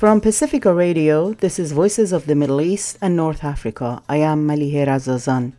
[0.00, 4.02] From Pacifica Radio, this is Voices of the Middle East and North Africa.
[4.08, 5.52] I am Malihe Razazan.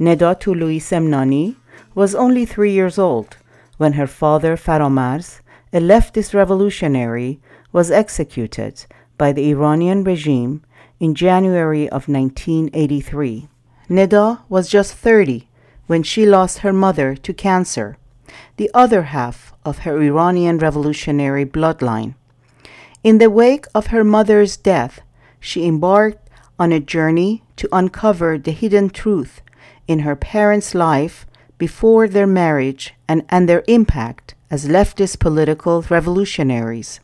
[0.00, 1.56] Neda Toloui-Semnani
[1.94, 3.36] was only three years old
[3.76, 5.42] when her father Faramarz,
[5.74, 7.38] a leftist revolutionary,
[7.70, 8.86] was executed
[9.18, 10.62] by the Iranian regime
[10.98, 13.46] in January of 1983.
[13.90, 15.50] Neda was just 30
[15.86, 17.98] when she lost her mother to cancer,
[18.56, 22.14] the other half of her Iranian revolutionary bloodline.
[23.06, 25.00] In the wake of her mother's death,
[25.38, 26.28] she embarked
[26.58, 29.42] on a journey to uncover the hidden truth
[29.86, 31.24] in her parents' life
[31.56, 36.98] before their marriage and, and their impact as leftist political revolutionaries.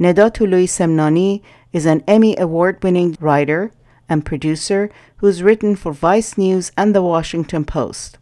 [0.00, 1.42] Neda Toloui-Semnani
[1.74, 3.70] is an Emmy Award winning writer
[4.08, 4.88] and producer
[5.18, 8.16] who's written for Vice News and The Washington Post.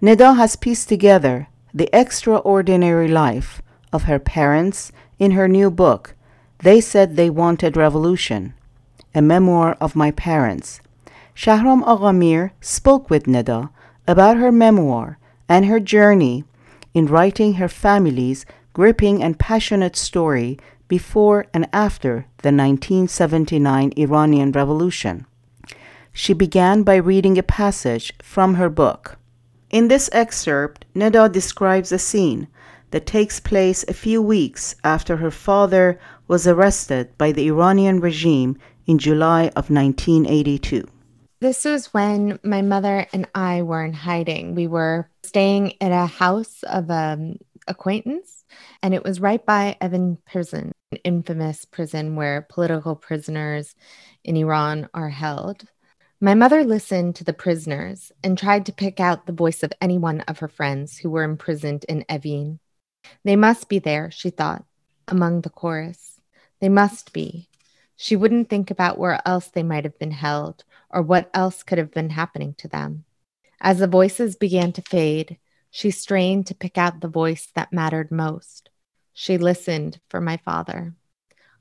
[0.00, 3.60] Neda has pieced together the extraordinary life
[3.92, 6.14] of her parents in her new book,
[6.60, 8.54] They Said They Wanted Revolution,
[9.14, 10.80] a memoir of my parents.
[11.34, 13.68] Shahram Aghamir spoke with Neda
[14.08, 15.18] about her memoir
[15.50, 16.44] and her journey
[16.94, 25.26] in writing her family's gripping and passionate story before and after the 1979 Iranian Revolution.
[26.10, 29.18] She began by reading a passage from her book.
[29.68, 32.48] In this excerpt, Neda describes a scene
[32.92, 35.98] that takes place a few weeks after her father
[36.28, 40.86] was arrested by the Iranian regime in July of 1982.
[41.40, 44.54] This was when my mother and I were in hiding.
[44.54, 47.38] We were staying at a house of an
[47.68, 48.44] acquaintance,
[48.82, 53.74] and it was right by Evin Prison, an infamous prison where political prisoners
[54.24, 55.66] in Iran are held.
[56.20, 59.98] My mother listened to the prisoners and tried to pick out the voice of any
[59.98, 62.58] one of her friends who were imprisoned in Evin.
[63.24, 64.64] They must be there, she thought,
[65.06, 66.15] among the chorus.
[66.60, 67.48] They must be.
[67.96, 71.78] She wouldn't think about where else they might have been held or what else could
[71.78, 73.04] have been happening to them.
[73.60, 75.38] As the voices began to fade,
[75.70, 78.70] she strained to pick out the voice that mattered most.
[79.12, 80.94] She listened for my father.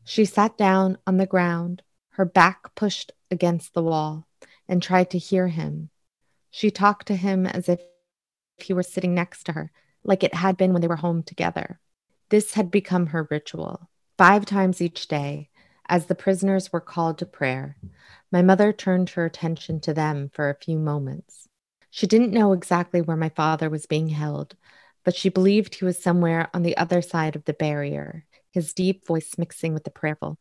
[0.03, 1.81] She sat down on the ground,
[2.12, 4.28] her back pushed against the wall,
[4.68, 5.90] and tried to hear him.
[6.52, 7.81] She talked to him as if
[8.58, 9.72] he were sitting next to her,
[10.03, 11.80] like it had been when they were home together.
[12.30, 13.90] This had become her ritual.
[14.18, 15.50] Five times each day,
[15.90, 17.76] as the prisoners were called to prayer,
[18.31, 21.50] my mother turned her attention to them for a few moments.
[21.90, 24.56] She didn't know exactly where my father was being held,
[25.04, 29.06] but she believed he was somewhere on the other side of the barrier, his deep
[29.06, 30.38] voice mixing with the prayerful.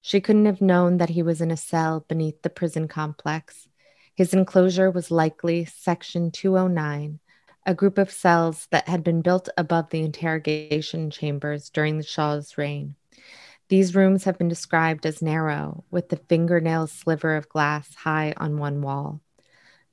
[0.00, 3.68] She couldn't have known that he was in a cell beneath the prison complex.
[4.16, 7.20] His enclosure was likely Section 209,
[7.66, 12.56] a group of cells that had been built above the interrogation chambers during the Shah's
[12.56, 12.94] reign.
[13.68, 18.58] These rooms have been described as narrow, with the fingernail sliver of glass high on
[18.58, 19.20] one wall.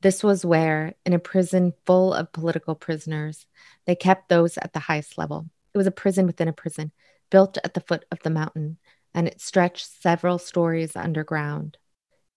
[0.02, 3.48] This was where, in a prison full of political prisoners,
[3.88, 5.50] they kept those at the highest level.
[5.74, 6.92] It was a prison within a prison,
[7.32, 8.78] built at the foot of the mountain,
[9.16, 11.78] and it stretched several stories underground.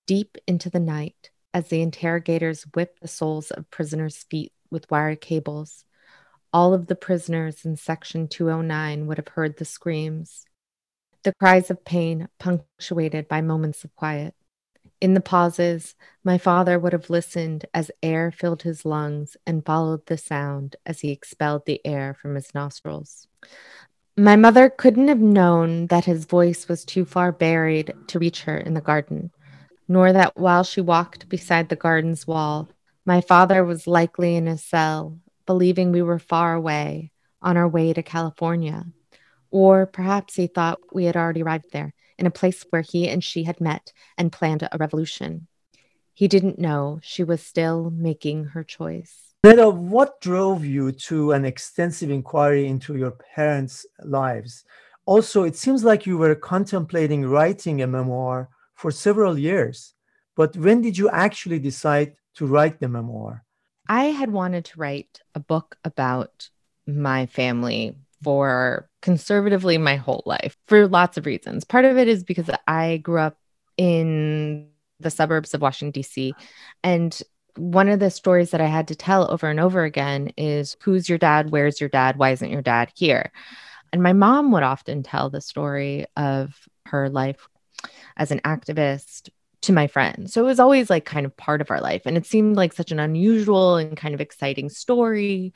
[0.06, 5.16] Deep into the night, as the interrogators whipped the soles of prisoners' feet with wire
[5.16, 5.86] cables,
[6.52, 10.44] all of the prisoners in Section 209 would have heard the screams,
[11.22, 14.34] the cries of pain punctuated by moments of quiet.
[15.00, 20.04] In the pauses, my father would have listened as air filled his lungs and followed
[20.04, 23.28] the sound as he expelled the air from his nostrils.
[24.14, 28.58] My mother couldn't have known that his voice was too far buried to reach her
[28.58, 29.30] in the garden,
[29.88, 32.68] nor that while she walked beside the garden's wall,
[33.04, 37.92] my father was likely in his cell, believing we were far away, on our way
[37.92, 38.84] to California.
[39.50, 43.22] Or perhaps he thought we had already arrived there, in a place where he and
[43.22, 45.46] she had met and planned a revolution.
[46.14, 49.34] He didn't know she was still making her choice.
[49.44, 54.64] Neda, what drove you to an extensive inquiry into your parents' lives?
[55.04, 59.94] Also, it seems like you were contemplating writing a memoir for several years.
[60.36, 63.44] But when did you actually decide to write the memoir?
[63.88, 66.50] I had wanted to write a book about
[66.86, 71.64] my family for conservatively my whole life for lots of reasons.
[71.64, 73.38] Part of it is because I grew up
[73.76, 74.68] in
[75.00, 76.34] the suburbs of Washington, D.C.
[76.82, 77.20] And
[77.56, 81.08] one of the stories that I had to tell over and over again is who's
[81.08, 81.50] your dad?
[81.50, 82.18] Where's your dad?
[82.18, 83.32] Why isn't your dad here?
[83.92, 86.54] And my mom would often tell the story of
[86.86, 87.48] her life
[88.16, 89.30] as an activist
[89.62, 90.32] to my friends.
[90.32, 92.02] So it was always like kind of part of our life.
[92.04, 95.52] And it seemed like such an unusual and kind of exciting story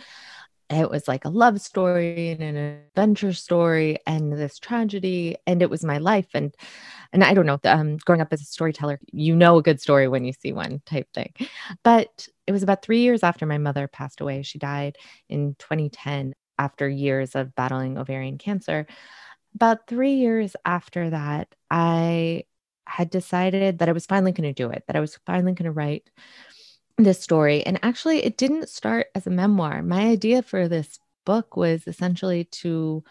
[0.71, 5.71] it was like a love story and an adventure story and this tragedy and it
[5.71, 6.55] was my life and
[7.13, 10.09] and i don't know um, growing up as a storyteller you know a good story
[10.09, 11.33] when you see one type thing
[11.83, 14.97] but it was about three years after my mother passed away she died
[15.29, 18.87] in 2010 after years of battling ovarian cancer
[19.55, 22.45] about three years after that i
[22.87, 25.65] had decided that i was finally going to do it that i was finally going
[25.65, 26.11] to write
[27.05, 27.65] this story.
[27.65, 29.83] And actually, it didn't start as a memoir.
[29.83, 33.05] My idea for this book was essentially to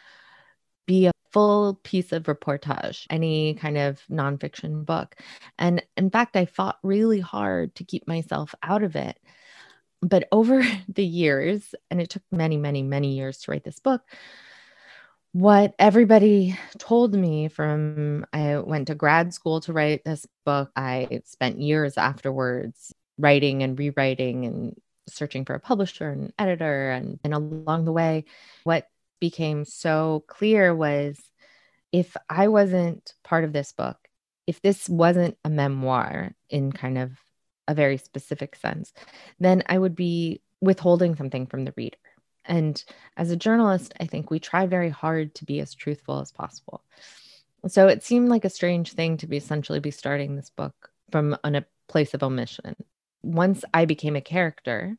[0.86, 5.16] be a full piece of reportage, any kind of nonfiction book.
[5.58, 9.20] And in fact, I fought really hard to keep myself out of it.
[10.02, 14.02] But over the years, and it took many, many, many years to write this book,
[15.32, 20.72] what everybody told me from I went to grad school to write this book.
[20.76, 24.76] I spent years afterwards writing and rewriting and
[25.08, 26.92] searching for a publisher and editor.
[26.92, 28.26] And, and along the way,
[28.64, 28.88] what
[29.20, 31.20] became so clear was
[31.92, 33.98] if I wasn't part of this book,
[34.48, 37.12] if this wasn't a memoir in kind of
[37.68, 38.94] a very specific sense,
[39.40, 41.98] then I would be withholding something from the reader.
[42.50, 42.84] And
[43.16, 46.84] as a journalist, I think we try very hard to be as truthful as possible.
[47.68, 51.38] So it seemed like a strange thing to be essentially be starting this book from
[51.44, 52.76] a place of omission
[53.22, 54.98] once I became a character,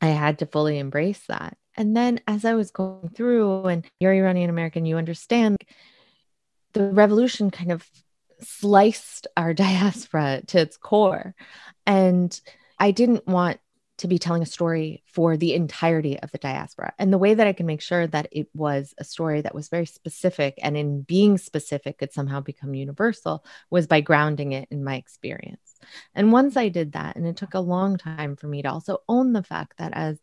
[0.00, 1.56] I had to fully embrace that.
[1.76, 5.58] And then as I was going through, and you're Iranian American, you understand
[6.72, 7.88] the revolution kind of
[8.40, 11.34] sliced our diaspora to its core.
[11.86, 12.38] And
[12.78, 13.60] I didn't want
[14.00, 16.92] to be telling a story for the entirety of the diaspora.
[16.98, 19.68] And the way that I can make sure that it was a story that was
[19.68, 24.82] very specific and in being specific could somehow become universal was by grounding it in
[24.82, 25.76] my experience.
[26.14, 28.98] And once I did that, and it took a long time for me to also
[29.08, 30.18] own the fact that as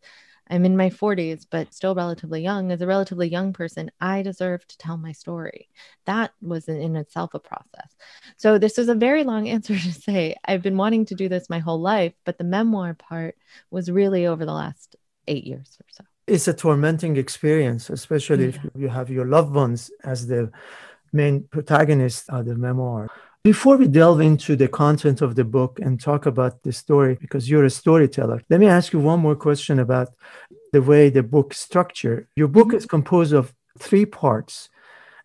[0.50, 2.72] I'm in my 40s, but still relatively young.
[2.72, 5.68] As a relatively young person, I deserve to tell my story.
[6.06, 7.94] That was in itself a process.
[8.36, 11.50] So, this is a very long answer to say I've been wanting to do this
[11.50, 13.36] my whole life, but the memoir part
[13.70, 14.96] was really over the last
[15.26, 16.04] eight years or so.
[16.26, 18.48] It's a tormenting experience, especially yeah.
[18.50, 20.50] if you have your loved ones as the
[21.12, 23.08] main protagonist of the memoir.
[23.44, 27.48] Before we delve into the content of the book and talk about the story, because
[27.48, 30.08] you're a storyteller, let me ask you one more question about
[30.72, 32.28] the way the book structure.
[32.34, 34.68] Your book is composed of three parts,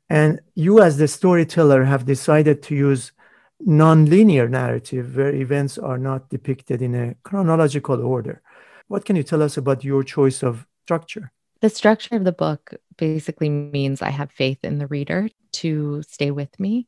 [0.10, 3.12] and you, as the storyteller, have decided to use
[3.60, 8.42] non-linear narrative where events are not depicted in a chronological order.
[8.90, 11.32] What can you tell us about your choice of structure?
[11.62, 16.30] The structure of the book basically means I have faith in the reader to stay
[16.30, 16.88] with me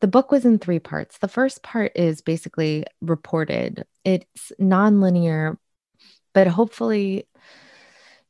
[0.00, 1.18] the book was in three parts.
[1.18, 5.56] The first part is basically reported, it's nonlinear,
[6.32, 7.26] but hopefully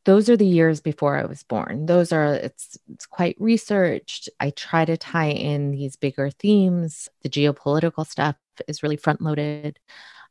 [0.05, 1.85] those are the years before I was born.
[1.85, 4.31] Those are it's it's quite researched.
[4.41, 7.11] I try to tie in these bigger themes.
[7.23, 8.37] The geopolitical stuff
[8.67, 9.79] is really front loaded.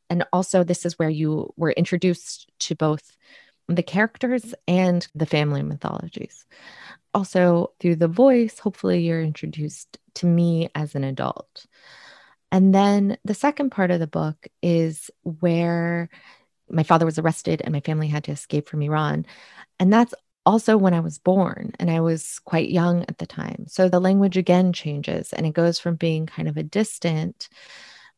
[0.09, 3.15] And also this is where you were introduced to both
[3.67, 6.45] the characters and the family mythologies
[7.17, 11.65] also through the voice, hopefully, you're introduced to me as an adult.
[12.51, 16.09] And then the second part of the book is where
[16.69, 19.25] my father was arrested and my family had to escape from Iran.
[19.79, 20.13] And that's
[20.45, 23.65] also when I was born, and I was quite young at the time.
[23.67, 27.49] So the language again changes and it goes from being kind of a distant,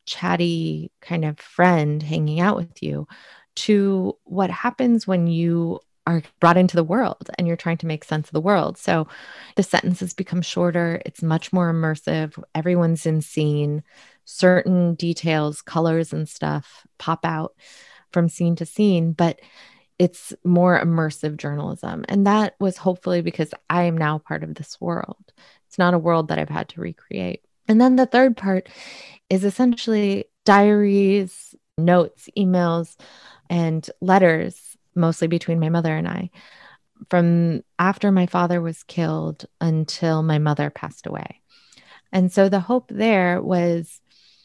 [0.04, 3.08] chatty kind of friend hanging out with you
[3.56, 8.04] to what happens when you are brought into the world and you're trying to make
[8.04, 8.78] sense of the world.
[8.78, 9.06] So
[9.56, 12.42] the sentences become shorter, it's much more immersive.
[12.54, 13.82] Everyone's in scene.
[14.24, 17.54] Certain details, colors, and stuff pop out
[18.12, 19.40] from scene to scene, but
[19.98, 22.04] it's more immersive journalism.
[22.08, 25.32] And that was hopefully because I am now part of this world.
[25.68, 27.44] It's not a world that I've had to recreate.
[27.68, 28.68] And then the third part
[29.28, 32.96] is essentially diaries, notes, emails,
[33.48, 36.30] and letters mostly between my mother and I,
[37.08, 41.40] from after my father was killed until my mother passed away.
[42.12, 44.00] And so the hope there was,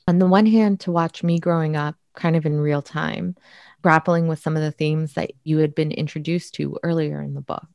[0.08, 3.36] on the one hand, to watch me growing up kind of in real time,
[3.82, 7.42] grappling with some of the themes that you had been introduced to earlier in the
[7.42, 7.68] book.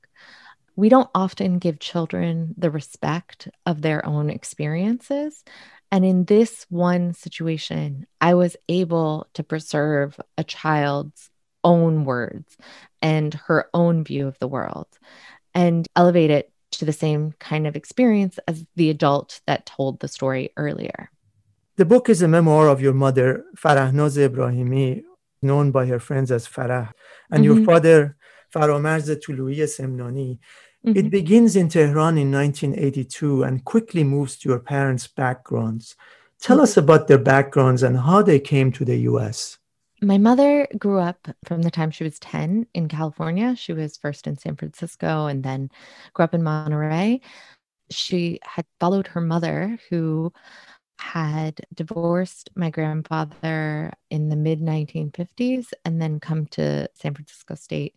[0.77, 5.45] We don't often give children the respect of their own experiences.
[5.93, 11.30] And in this one situation, I was able to preserve a child's
[11.65, 12.57] own words
[13.03, 14.89] and her own view of the world
[15.55, 20.09] and elevate it to the same kind of experience as the adult that told the
[20.09, 21.11] story earlier.
[21.77, 25.03] The book is a memoir of your mother, Farahnaz Ibrahimi,
[25.43, 26.93] known by her friends as Farah,
[27.31, 27.57] and mm-hmm.
[27.57, 28.17] your father,
[28.55, 30.39] Faramarz Toloui Semnani.
[30.87, 30.99] Mm-hmm.
[30.99, 35.97] It begins in Tehran in 1982 and quickly moves to your parents' backgrounds.
[36.41, 36.65] Tell mm-hmm.
[36.65, 39.59] us about their backgrounds and how they came to the US.
[40.03, 43.55] My mother grew up from the time she was 10 in California.
[43.55, 45.71] She was first in San Francisco and then
[46.15, 47.21] grew up in Monterey.
[47.91, 50.33] She had followed her mother, who
[51.01, 57.95] had divorced my grandfather in the mid 1950s and then come to San Francisco State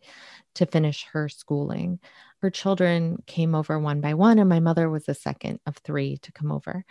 [0.55, 2.00] to finish her schooling.
[2.41, 6.17] Her children came over one by one, and my mother was the second of three
[6.17, 6.86] to come over.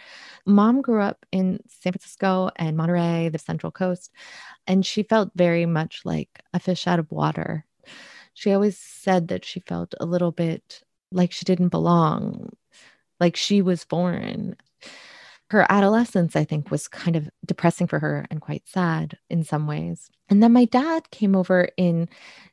[0.47, 4.11] Mom grew up in San Francisco and Monterey, the Central Coast,
[4.67, 7.65] and she felt very much like a fish out of water.
[8.35, 12.51] She always said that she felt a little bit like she didn't belong,
[13.19, 14.57] like she was foreign
[15.53, 19.67] her adolescence, I think, was kind of depressing for her and quite sad in some
[19.67, 20.09] ways.
[20.31, 22.09] And then my dad came over in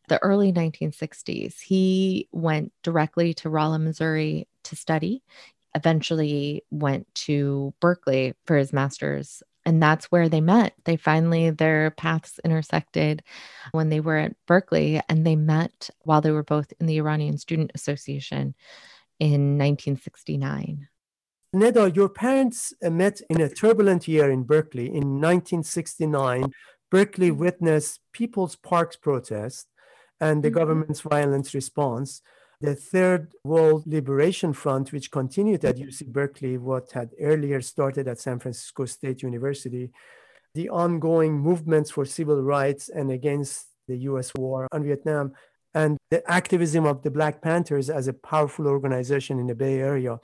[0.10, 1.62] the early 1960s.
[1.62, 5.24] He went directly to Rolla, Missouri to study,
[5.76, 9.42] eventually went to Berkeley for his master's.
[9.66, 10.74] And that's where they met.
[10.84, 13.24] They finally, their paths intersected
[13.72, 17.38] when they were at Berkeley, and they met while they were both in the Iranian
[17.38, 18.56] Student Association
[19.22, 20.90] in 1969.
[21.56, 24.86] Neda, your parents uh, met in a turbulent year in Berkeley.
[24.86, 26.54] In 1969,
[26.92, 29.68] Berkeley witnessed People's Parks protest
[30.22, 30.58] and the mm-hmm.
[30.60, 32.22] government's violent response.
[32.62, 38.20] The Third World Liberation Front, which continued at UC Berkeley, what had earlier started at
[38.20, 39.92] San Francisco State University,
[40.54, 45.32] the ongoing movements for civil rights and against the US war on Vietnam,
[45.74, 50.20] and the activism of the Black Panthers as a powerful organization in the Bay Area.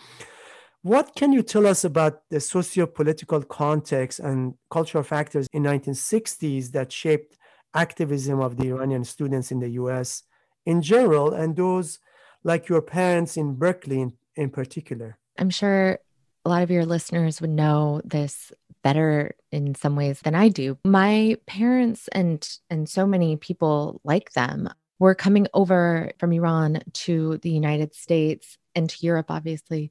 [0.85, 6.91] What can you tell us about the socio-political context and cultural factors in 1960s that
[6.91, 7.39] shaped
[7.73, 10.21] activism of the Iranian students in the US
[10.63, 11.97] in general and those
[12.43, 15.17] like your parents in Berkeley in, in particular?
[15.39, 15.97] I'm sure
[16.45, 18.51] a lot of your listeners would know this
[18.83, 20.77] better in some ways than I do.
[20.85, 27.39] My parents and and so many people like them were coming over from Iran to
[27.39, 29.89] the United States and to Europe obviously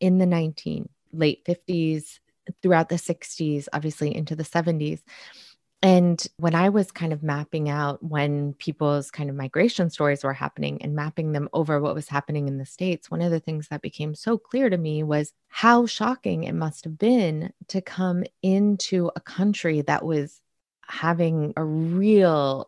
[0.00, 2.18] in the 19 late 50s
[2.62, 5.02] throughout the 60s obviously into the 70s
[5.82, 10.34] and when I was kind of mapping out when people's kind of migration stories were
[10.34, 13.68] happening and mapping them over what was happening in the States, one of the things
[13.68, 18.24] that became so clear to me was how shocking it must have been to come
[18.42, 20.42] into a country that was
[20.86, 22.66] having a real,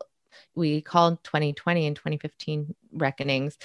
[0.55, 3.59] we called 2020 and 2015 reckonings,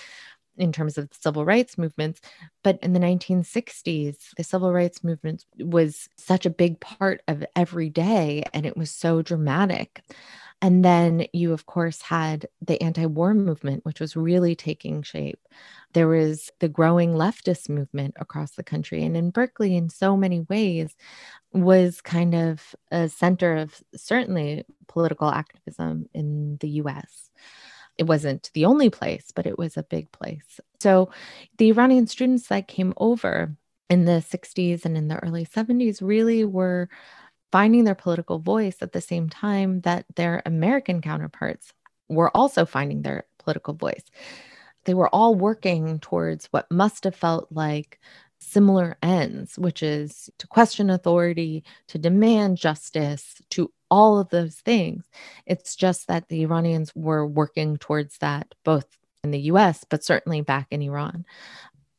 [0.57, 2.21] in terms of the civil rights movements.
[2.63, 7.89] But in the 1960s, the civil rights movement was such a big part of every
[7.89, 10.03] day and it was so dramatic.
[10.61, 15.39] And then you, of course, had the anti war movement, which was really taking shape.
[15.93, 19.03] There was the growing leftist movement across the country.
[19.03, 20.95] And in Berkeley, in so many ways,
[21.53, 27.29] was kind of a center of certainly political activism in the US
[27.97, 30.59] it wasn't the only place, but it was a big place.
[30.79, 31.09] So
[31.57, 33.55] the Iranian students that came over
[33.89, 36.89] in the 60s and in the early 70s really were
[37.51, 41.73] finding their political voice at the same time that their American counterparts
[42.09, 44.03] were also finding their political voice.
[44.85, 47.99] They were all working towards what must have felt like
[48.39, 55.05] similar ends, which is to question authority, to demand justice, to all of those things.
[55.45, 58.85] It's just that the Iranians were working towards that both
[59.23, 61.25] in the US, but certainly back in Iran,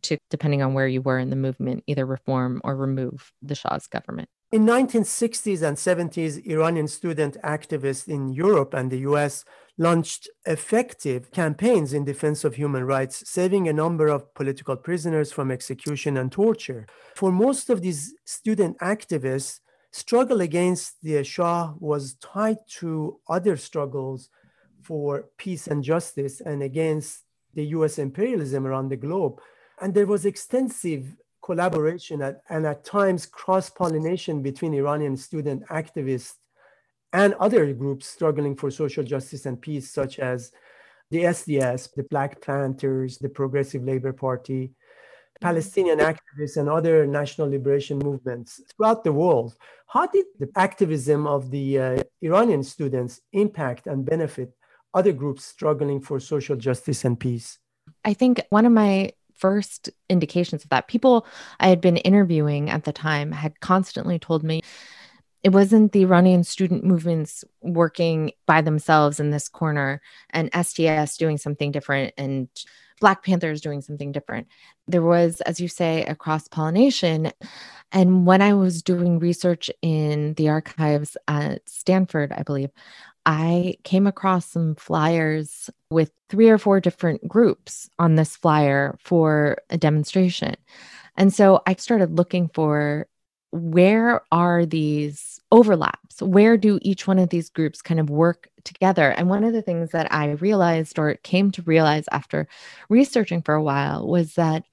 [0.02, 3.87] to depending on where you were in the movement, either reform or remove the Shah's
[3.87, 4.28] government.
[4.50, 9.45] In 1960s and 70s, Iranian student activists in Europe and the US
[9.76, 15.50] launched effective campaigns in defense of human rights, saving a number of political prisoners from
[15.50, 16.87] execution and torture.
[17.14, 19.61] For most of these student activists,
[19.92, 24.28] struggle against the Shah was tied to other struggles
[24.83, 29.40] for peace and justice and against the US imperialism around the globe.
[29.80, 36.35] And there was extensive collaboration at, and at times cross pollination between Iranian student activists
[37.12, 40.52] and other groups struggling for social justice and peace, such as
[41.11, 45.45] the SDS, the Black Panthers, the Progressive Labor Party, mm-hmm.
[45.47, 49.54] Palestinian activists and other national liberation movements throughout the world.
[49.88, 54.52] How did the activism of the uh, Iranian students impact and benefit
[54.92, 57.59] other groups struggling for social justice and peace?
[58.04, 61.26] I think one of my first indications of that, people
[61.59, 64.61] I had been interviewing at the time had constantly told me
[65.42, 71.38] it wasn't the Iranian student movements working by themselves in this corner and SDS doing
[71.38, 72.49] something different and
[73.00, 74.49] Black Panthers doing something different.
[74.88, 77.33] There was, as you say, a cross pollination.
[77.92, 82.71] And when I was doing research in the archives at Stanford, I believe,
[83.25, 89.59] I came across some flyers with three or four different groups on this flyer for
[89.71, 90.57] a demonstration.
[91.16, 93.07] And so I started looking for
[93.50, 96.21] where are these overlaps?
[96.21, 99.11] Where do each one of these groups kind of work together?
[99.11, 102.49] And one of the things that I realized or came to realize after
[102.88, 104.64] researching for a while was that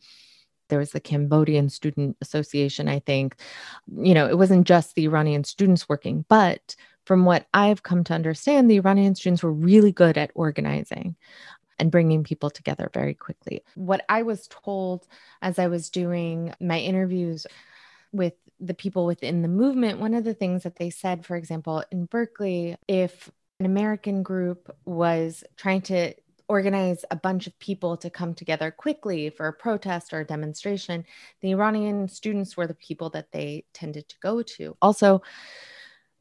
[0.69, 3.35] there was the Cambodian Student Association, I think.
[3.95, 8.13] You know, it wasn't just the Iranian students working, but from what I've come to
[8.13, 11.15] understand, the Iranian students were really good at organizing
[11.77, 13.63] and bringing people together very quickly.
[13.75, 15.07] What I was told
[15.41, 17.45] as I was doing my interviews
[18.11, 21.83] with the people within the movement, one of the things that they said, for example,
[21.91, 26.13] in Berkeley, if an American group was trying to
[26.47, 31.05] organize a bunch of people to come together quickly for a protest or a demonstration,
[31.41, 34.77] the Iranian students were the people that they tended to go to.
[34.81, 35.21] Also,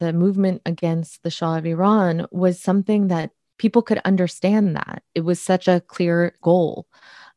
[0.01, 5.03] the movement against the Shah of Iran was something that people could understand that.
[5.15, 6.87] It was such a clear goal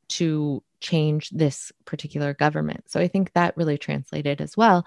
[0.09, 2.89] to change this particular government.
[2.89, 4.85] So I think that really translated as well.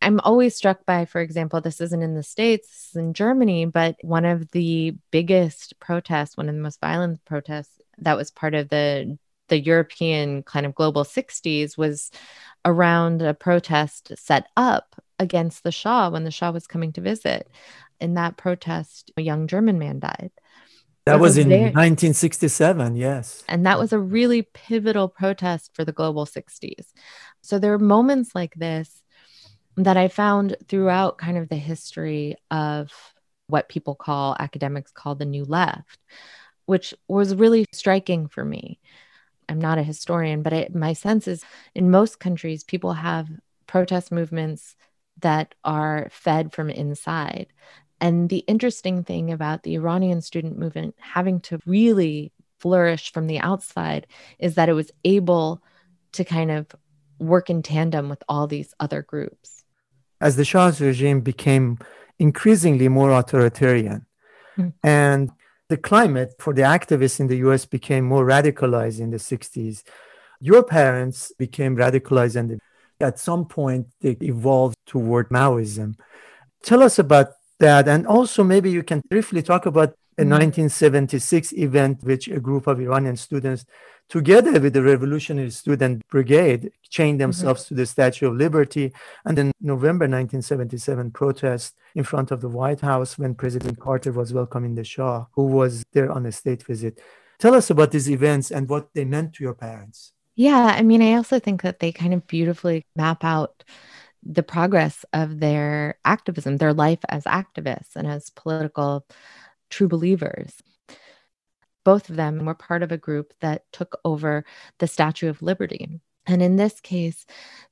[0.00, 3.64] I'm always struck by, for example, this isn't in the States, this is in Germany,
[3.66, 8.54] but one of the biggest protests, one of the most violent protests that was part
[8.54, 9.18] of the
[9.48, 12.10] the European kind of global 60s was
[12.64, 17.50] around a protest set up against the Shah when the Shah was coming to visit.
[18.00, 20.30] In that protest, a young German man died.
[21.08, 23.44] That was in 1967, yes.
[23.48, 26.92] And that was a really pivotal protest for the global 60s.
[27.40, 29.02] So there are moments like this
[29.76, 32.90] that I found throughout kind of the history of
[33.46, 35.98] what people call academics call the new left,
[36.66, 38.78] which was really striking for me.
[39.48, 41.42] I'm not a historian, but I, my sense is
[41.74, 43.28] in most countries, people have
[43.66, 44.76] protest movements
[45.20, 47.46] that are fed from inside.
[48.00, 53.38] And the interesting thing about the Iranian student movement having to really flourish from the
[53.38, 54.06] outside
[54.38, 55.62] is that it was able
[56.12, 56.66] to kind of
[57.18, 59.64] work in tandem with all these other groups.
[60.20, 61.78] As the Shah's regime became
[62.18, 64.06] increasingly more authoritarian
[64.56, 64.72] mm.
[64.82, 65.30] and
[65.68, 69.82] the climate for the activists in the US became more radicalized in the 60s,
[70.40, 72.60] your parents became radicalized and
[73.00, 75.94] at some point they evolved toward Maoism.
[76.62, 77.88] Tell us about that.
[77.88, 81.62] And also, maybe you can briefly talk about a 1976 mm-hmm.
[81.62, 83.64] event which a group of Iranian students,
[84.08, 87.24] together with the Revolutionary Student Brigade, chained mm-hmm.
[87.24, 87.76] themselves mm-hmm.
[87.76, 88.92] to the Statue of Liberty.
[89.24, 94.32] And then November 1977 protest in front of the White House when President Carter was
[94.32, 97.00] welcoming the Shah, who was there on a state visit.
[97.38, 100.12] Tell us about these events and what they meant to your parents.
[100.34, 103.64] Yeah, I mean, I also think that they kind of beautifully map out
[104.28, 109.06] the progress of their activism, their life as activists and as political
[109.70, 110.62] true believers.
[111.84, 114.44] Both of them were part of a group that took over
[114.78, 116.00] the Statue of Liberty.
[116.26, 117.24] And in this case,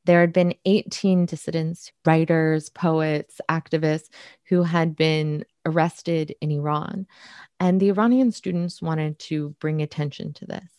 [0.06, 4.08] there had been 18 dissidents, writers, poets, activists
[4.48, 7.06] who had been arrested in Iran.
[7.60, 10.70] And the Iranian students wanted to bring attention to this.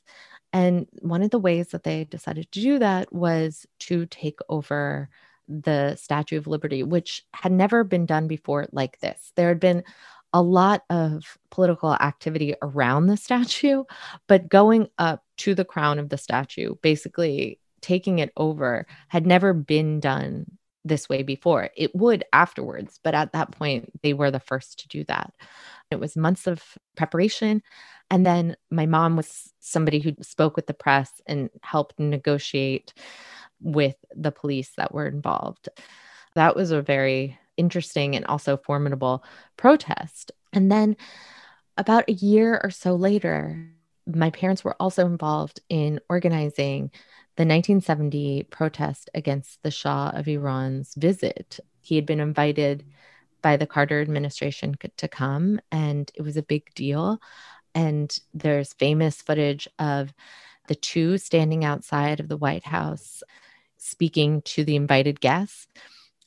[0.51, 5.09] And one of the ways that they decided to do that was to take over
[5.47, 9.31] the Statue of Liberty, which had never been done before like this.
[9.35, 9.83] There had been
[10.33, 13.83] a lot of political activity around the statue,
[14.27, 19.53] but going up to the crown of the statue, basically taking it over, had never
[19.53, 20.45] been done
[20.83, 21.69] this way before.
[21.75, 25.33] It would afterwards, but at that point, they were the first to do that.
[25.91, 26.63] It was months of
[26.95, 27.61] preparation.
[28.09, 32.93] And then my mom was somebody who spoke with the press and helped negotiate
[33.61, 35.69] with the police that were involved.
[36.35, 39.23] That was a very interesting and also formidable
[39.57, 40.31] protest.
[40.53, 40.95] And then
[41.77, 43.69] about a year or so later,
[44.05, 46.91] my parents were also involved in organizing
[47.35, 51.59] the 1970 protest against the Shah of Iran's visit.
[51.81, 52.83] He had been invited
[53.41, 57.19] by the Carter administration to come, and it was a big deal.
[57.75, 60.13] And there's famous footage of
[60.67, 63.21] the two standing outside of the White House
[63.77, 65.67] speaking to the invited guests.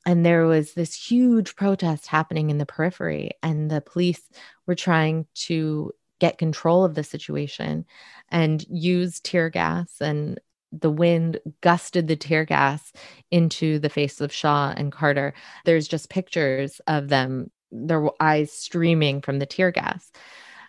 [0.06, 4.22] And there was this huge protest happening in the periphery, and the police
[4.66, 7.84] were trying to get control of the situation
[8.30, 10.38] and use tear gas and
[10.72, 12.92] the wind gusted the tear gas
[13.30, 15.34] into the face of Shah and Carter.
[15.64, 20.12] There's just pictures of them, their eyes streaming from the tear gas.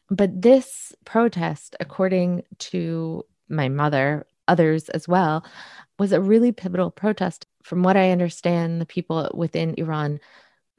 [0.10, 5.46] But this protest, according to my mother, others as well,
[6.02, 7.46] was a really pivotal protest.
[7.62, 10.20] From what I understand, the people within Iran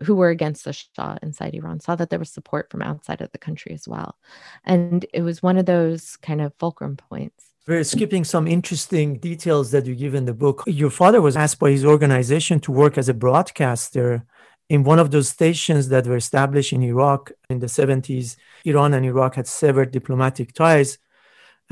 [0.05, 3.31] who were against the Shah inside Iran saw that there was support from outside of
[3.31, 4.17] the country as well.
[4.65, 7.45] And it was one of those kind of fulcrum points.
[7.69, 10.65] We're skipping some interesting details that you give in the book.
[10.67, 14.27] Your father was asked by his organization to work as a broadcaster
[14.69, 18.35] in one of those stations that were established in Iraq in the 70s.
[18.65, 20.99] Iran and Iraq had severed diplomatic ties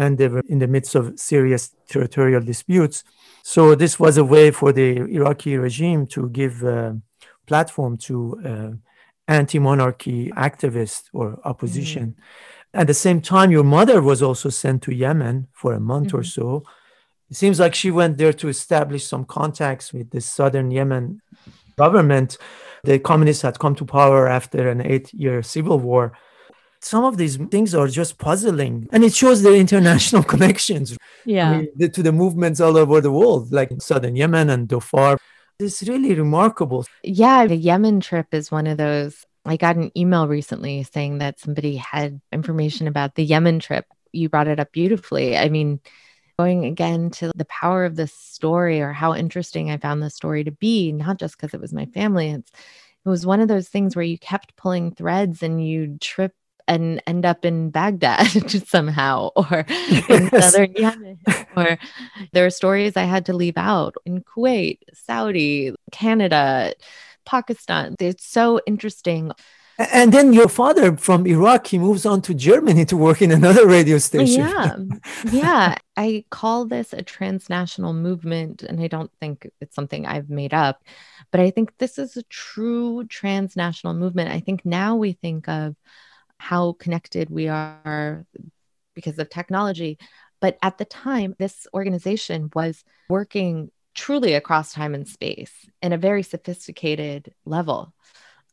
[0.00, 3.04] and they were in the midst of serious territorial disputes.
[3.42, 6.92] So, this was a way for the Iraqi regime to give uh,
[7.46, 8.16] platform to
[8.50, 8.70] uh,
[9.28, 12.06] anti-monarchy activists or opposition.
[12.06, 12.80] Mm-hmm.
[12.80, 16.18] At the same time, your mother was also sent to Yemen for a month mm-hmm.
[16.18, 16.64] or so.
[17.30, 21.20] It seems like she went there to establish some contacts with the southern Yemen
[21.76, 22.38] government.
[22.84, 26.04] The communists had come to power after an eight-year civil war.
[26.82, 30.96] Some of these things are just puzzling, and it shows their international connections.
[31.24, 34.68] Yeah, I mean, the, to the movements all over the world, like southern Yemen and
[34.68, 35.18] Dhofar.
[35.58, 36.86] It's really remarkable.
[37.02, 39.26] Yeah, the Yemen trip is one of those.
[39.44, 43.84] I got an email recently saying that somebody had information about the Yemen trip.
[44.12, 45.36] You brought it up beautifully.
[45.36, 45.80] I mean,
[46.38, 50.44] going again to the power of this story or how interesting I found this story
[50.44, 52.30] to be, not just because it was my family.
[52.30, 52.50] It's
[53.04, 56.32] it was one of those things where you kept pulling threads and you trip
[56.70, 58.28] and end up in Baghdad
[58.68, 59.66] somehow or
[60.08, 61.18] in southern Yemen.
[61.56, 61.78] Or
[62.32, 66.74] there are stories I had to leave out in Kuwait, Saudi, Canada,
[67.26, 67.96] Pakistan.
[67.98, 69.32] It's so interesting.
[69.78, 73.66] And then your father from Iraq, he moves on to Germany to work in another
[73.66, 74.46] radio oh, station.
[74.46, 74.76] Yeah.
[75.32, 75.74] Yeah.
[75.96, 80.84] I call this a transnational movement, and I don't think it's something I've made up,
[81.32, 84.30] but I think this is a true transnational movement.
[84.30, 85.74] I think now we think of
[86.40, 88.24] how connected we are
[88.94, 89.98] because of technology.
[90.40, 95.98] But at the time, this organization was working truly across time and space in a
[95.98, 97.92] very sophisticated level.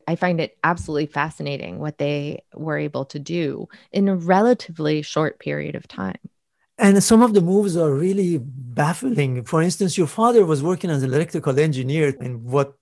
[0.06, 5.38] I find it absolutely fascinating what they were able to do in a relatively short
[5.38, 6.18] period of time.
[6.76, 9.44] And some of the moves are really baffling.
[9.44, 12.74] For instance, your father was working as an electrical engineer in what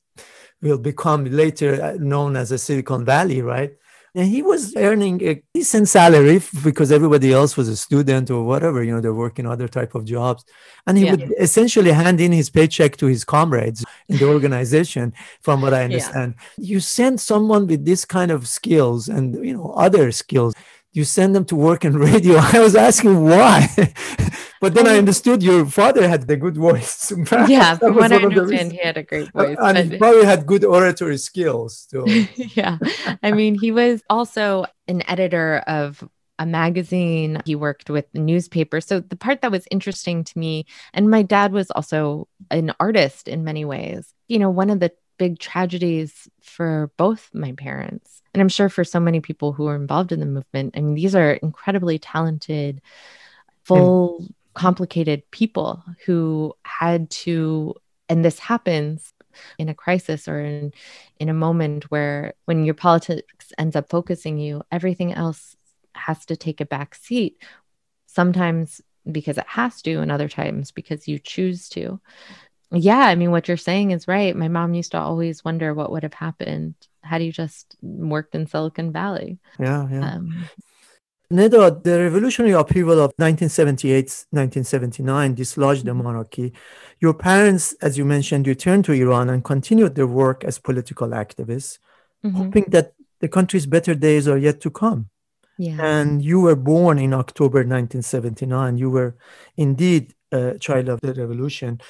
[0.60, 3.72] will become later known as a Silicon Valley, right?
[4.16, 8.82] And he was earning a decent salary because everybody else was a student or whatever
[8.82, 10.44] you know they're working other type of jobs
[10.86, 11.10] and he yeah.
[11.12, 15.84] would essentially hand in his paycheck to his comrades in the organization from what i
[15.84, 16.64] understand yeah.
[16.70, 20.54] you send someone with this kind of skills and you know other skills
[20.96, 23.68] you send them to work in radio i was asking why
[24.60, 27.12] but then I understood your father had the good voice.
[27.48, 29.56] yeah, from what I understand, he had a great uh, voice.
[29.60, 29.92] And but...
[29.92, 32.04] he probably had good oratory skills too.
[32.36, 32.78] yeah.
[33.22, 36.02] I mean, he was also an editor of
[36.38, 37.42] a magazine.
[37.44, 38.80] He worked with the newspaper.
[38.80, 43.28] So the part that was interesting to me, and my dad was also an artist
[43.28, 44.12] in many ways.
[44.28, 48.84] You know, one of the big tragedies for both my parents, and I'm sure for
[48.84, 50.76] so many people who are involved in the movement.
[50.76, 52.80] I mean, these are incredibly talented,
[53.64, 54.32] full mm.
[54.54, 57.74] complicated people who had to
[58.08, 59.12] and this happens
[59.58, 60.72] in a crisis or in
[61.18, 65.56] in a moment where when your politics ends up focusing you everything else
[65.94, 67.42] has to take a back seat
[68.06, 72.00] sometimes because it has to and other times because you choose to
[72.70, 75.90] yeah i mean what you're saying is right my mom used to always wonder what
[75.90, 80.44] would have happened had you just worked in silicon valley yeah yeah um,
[81.32, 86.52] Neda, the revolutionary upheaval of 1978-1979 dislodged the monarchy.
[87.00, 91.80] Your parents, as you mentioned, returned to Iran and continued their work as political activists,
[92.24, 92.36] mm-hmm.
[92.36, 95.10] hoping that the country's better days are yet to come.
[95.58, 95.76] Yeah.
[95.80, 98.78] And you were born in October 1979.
[98.78, 99.16] You were
[99.56, 101.80] indeed a child of the revolution.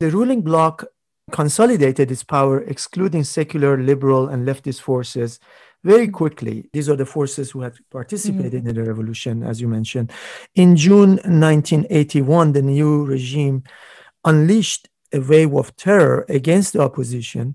[0.00, 0.84] The ruling bloc
[1.32, 5.40] consolidated its power, excluding secular, liberal, and leftist forces
[5.82, 6.68] very quickly.
[6.72, 8.68] These are the forces who had participated mm-hmm.
[8.68, 10.12] in the revolution, as you mentioned.
[10.54, 13.62] In June 1981, the new regime
[14.24, 17.54] unleashed a wave of terror against the opposition,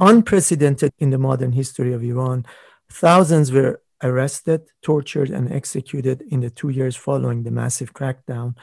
[0.00, 2.46] unprecedented in the modern history of Iran.
[2.90, 8.56] Thousands were arrested, tortured, and executed in the two years following the massive crackdown.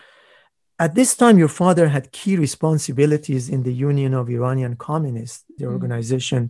[0.86, 5.66] At this time, your father had key responsibilities in the Union of Iranian Communists, the
[5.66, 5.74] mm-hmm.
[5.76, 6.42] organization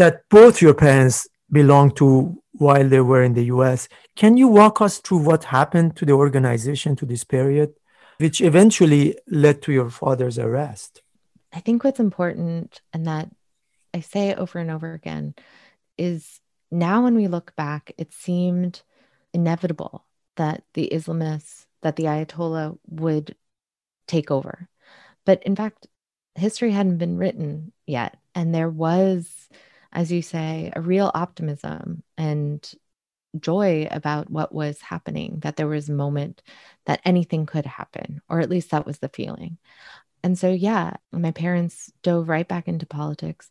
[0.00, 2.08] that both your parents belonged to
[2.52, 3.88] while they were in the US.
[4.14, 7.70] Can you walk us through what happened to the organization to this period?
[8.18, 11.02] which eventually led to your father's arrest.
[11.52, 13.30] I think what's important, and that
[13.94, 15.34] I say over and over again,
[15.96, 18.82] is now when we look back, it seemed
[19.32, 20.04] inevitable
[20.36, 23.36] that the Islamists, that the Ayatollah would
[24.06, 24.68] take over.
[25.24, 25.86] But in fact,
[26.34, 28.16] history hadn't been written yet.
[28.34, 29.48] And there was,
[29.92, 32.68] as you say, a real optimism and
[33.38, 36.42] joy about what was happening, that there was a moment
[36.86, 39.58] that anything could happen, or at least that was the feeling.
[40.24, 43.50] And so, yeah, my parents dove right back into politics.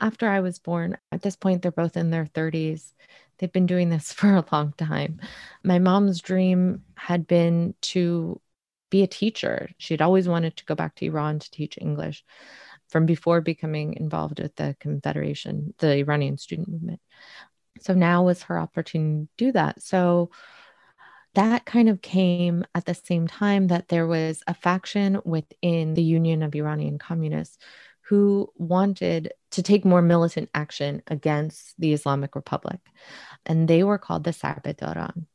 [0.00, 2.92] After I was born, at this point, they're both in their 30s.
[3.38, 5.20] They've been doing this for a long time.
[5.64, 8.40] My mom's dream had been to
[8.90, 9.70] be a teacher.
[9.78, 12.24] She'd always wanted to go back to Iran to teach English
[12.88, 17.00] from before becoming involved with the Confederation, the Iranian student movement.
[17.80, 19.82] So now was her opportunity to do that.
[19.82, 20.30] So
[21.34, 26.02] that kind of came at the same time that there was a faction within the
[26.02, 27.58] Union of Iranian Communists
[28.08, 32.80] who wanted to take more militant action against the Islamic Republic.
[33.44, 35.26] And they were called the Sarbedaran.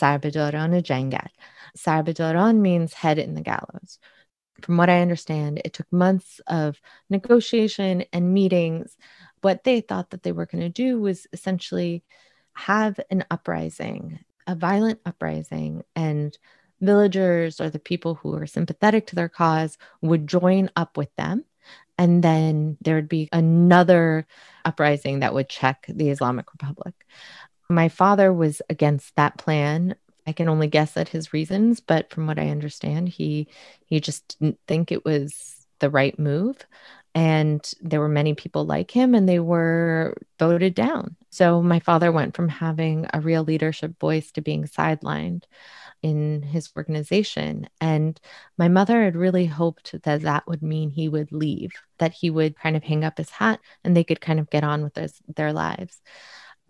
[0.00, 1.28] Sarbedaran Jangal.
[1.76, 3.98] Sarbedaran means head in the gallows.
[4.62, 8.96] From what I understand, it took months of negotiation and meetings.
[9.42, 12.02] What they thought that they were going to do was essentially
[12.54, 16.36] have an uprising, a violent uprising, and
[16.80, 21.44] villagers or the people who were sympathetic to their cause would join up with them.
[21.98, 24.26] And then there would be another
[24.64, 26.94] uprising that would check the Islamic Republic.
[27.68, 29.96] My father was against that plan.
[30.26, 33.48] I can only guess at his reasons, but from what I understand, he
[33.86, 36.66] he just didn't think it was the right move.
[37.14, 41.16] And there were many people like him, and they were voted down.
[41.30, 45.44] So my father went from having a real leadership voice to being sidelined
[46.02, 47.68] in his organization.
[47.80, 48.20] And
[48.56, 52.58] my mother had really hoped that that would mean he would leave, that he would
[52.58, 55.08] kind of hang up his hat and they could kind of get on with their,
[55.34, 56.00] their lives.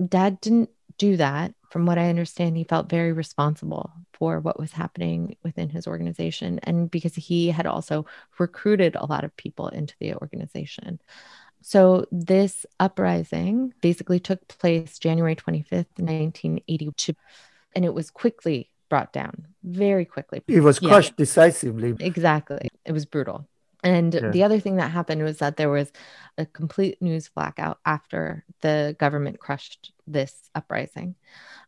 [0.06, 1.54] Dad didn't do that.
[1.70, 6.60] From what I understand, he felt very responsible for what was happening within his organization.
[6.62, 8.06] And because he had also
[8.38, 11.00] recruited a lot of people into the organization.
[11.60, 17.14] So, this uprising basically took place January 25th, 1982,
[17.74, 20.42] and it was quickly brought down very quickly.
[20.48, 21.24] It was crushed yeah.
[21.24, 21.96] decisively.
[22.00, 22.68] Exactly.
[22.84, 23.46] It was brutal.
[23.84, 24.30] And yeah.
[24.30, 25.92] the other thing that happened was that there was
[26.36, 31.14] a complete news blackout after the government crushed this uprising.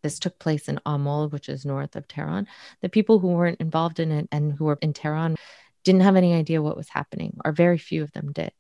[0.03, 2.49] This took place in Amol, which is north of Tehran.
[2.81, 5.37] The people who weren't involved in it and who were in Tehran
[5.85, 8.53] didn't have any idea what was happening, or very few of them did.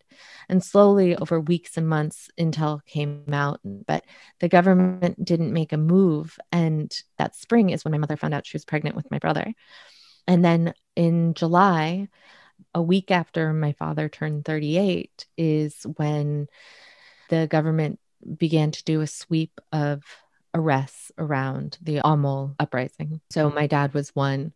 [0.48, 4.04] And slowly, over weeks and months, intel came out, but
[4.40, 6.38] the government didn't make a move.
[6.50, 9.52] And that spring is when my mother found out she was pregnant with my brother.
[10.26, 12.08] And then in July,
[12.74, 16.48] a week after my father turned 38, is when
[17.28, 17.98] the government
[18.36, 20.02] began to do a sweep of
[20.52, 23.20] arrests around the Amol uprising.
[23.30, 24.52] So my dad was one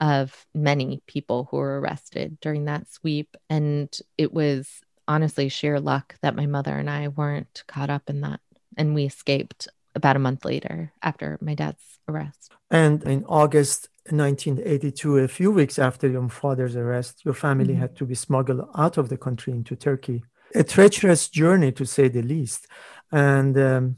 [0.00, 3.36] of many people who were arrested during that sweep.
[3.50, 8.20] And it was honestly sheer luck that my mother and I weren't caught up in
[8.20, 8.40] that.
[8.76, 12.52] And we escaped about a month later after my dad's arrest.
[12.70, 17.80] And in August 1982, a few weeks after your father's arrest, your family mm-hmm.
[17.80, 20.22] had to be smuggled out of the country into Turkey.
[20.54, 22.66] A treacherous journey, to say the least.
[23.10, 23.96] And um,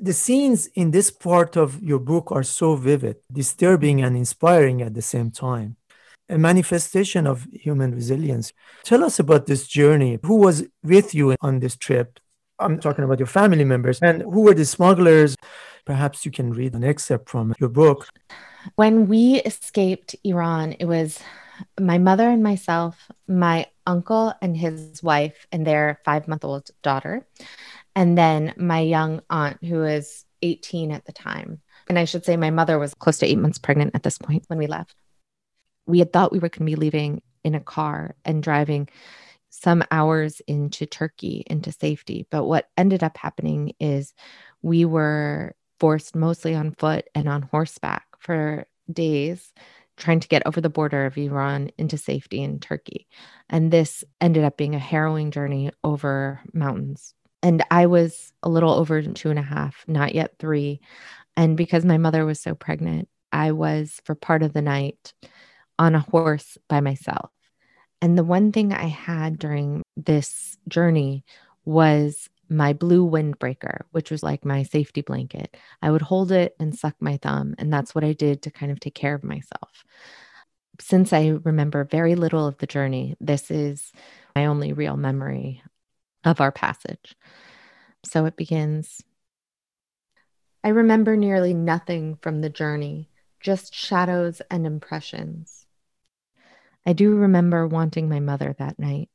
[0.00, 4.94] the scenes in this part of your book are so vivid, disturbing, and inspiring at
[4.94, 5.76] the same time.
[6.28, 8.52] A manifestation of human resilience.
[8.82, 10.18] Tell us about this journey.
[10.24, 12.18] Who was with you on this trip?
[12.58, 13.98] I'm talking about your family members.
[14.00, 15.36] And who were the smugglers?
[15.84, 18.08] Perhaps you can read an excerpt from your book.
[18.76, 21.18] When we escaped Iran, it was
[21.78, 27.26] my mother and myself, my uncle and his wife, and their five month old daughter
[27.94, 31.60] and then my young aunt, who was 18 at the time.
[31.88, 34.44] And I should say, my mother was close to eight months pregnant at this point
[34.48, 34.94] when we left.
[35.86, 38.88] We had thought we were going to be leaving in a car and driving
[39.50, 42.26] some hours into Turkey into safety.
[42.30, 44.12] But what ended up happening is
[44.62, 49.52] we were forced mostly on foot and on horseback for days
[49.96, 53.06] trying to get over the border of Iran into safety in Turkey.
[53.48, 58.72] And this ended up being a harrowing journey over mountains and I was a little
[58.72, 60.80] over two and a half, not yet three.
[61.36, 65.12] And because my mother was so pregnant, I was for part of the night
[65.78, 67.30] on a horse by myself.
[68.00, 71.22] And the one thing I had during this journey
[71.66, 75.54] was my blue windbreaker, which was like my safety blanket.
[75.82, 77.56] I would hold it and suck my thumb.
[77.58, 79.84] And that's what I did to kind of take care of myself.
[80.80, 83.92] since I remember very little of the journey, this is
[84.34, 85.62] my only real memory
[86.24, 87.16] of our passage.
[88.04, 89.02] So it begins
[90.64, 95.66] I remember nearly nothing from the journey, just shadows and impressions.
[96.86, 99.10] I do remember wanting my mother that night.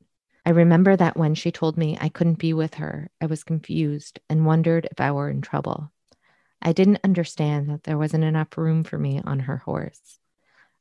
[0.45, 4.19] I remember that when she told me I couldn't be with her, I was confused
[4.29, 5.91] and wondered if I were in trouble.
[6.61, 10.19] I didn't understand that there wasn't enough room for me on her horse.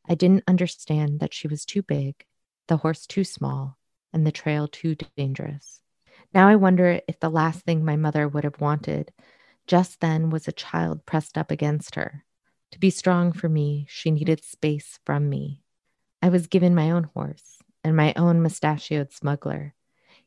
[0.07, 2.27] I didn't understand that she was too big,
[2.67, 3.79] the horse too small,
[4.13, 5.81] and the trail too dangerous.
[6.35, 9.13] Now I wonder if the last thing my mother would have wanted
[9.67, 12.25] just then was a child pressed up against her.
[12.73, 15.63] To be strong for me, she needed space from me.
[16.23, 19.75] I was given my own horse and my own mustachioed smuggler.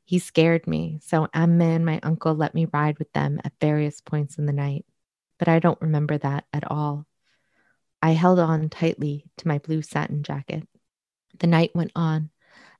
[0.03, 4.01] He scared me, so Emma and my uncle let me ride with them at various
[4.01, 4.85] points in the night.
[5.37, 7.05] But I don't remember that at all.
[8.01, 10.67] I held on tightly to my blue satin jacket.
[11.39, 12.29] The night went on.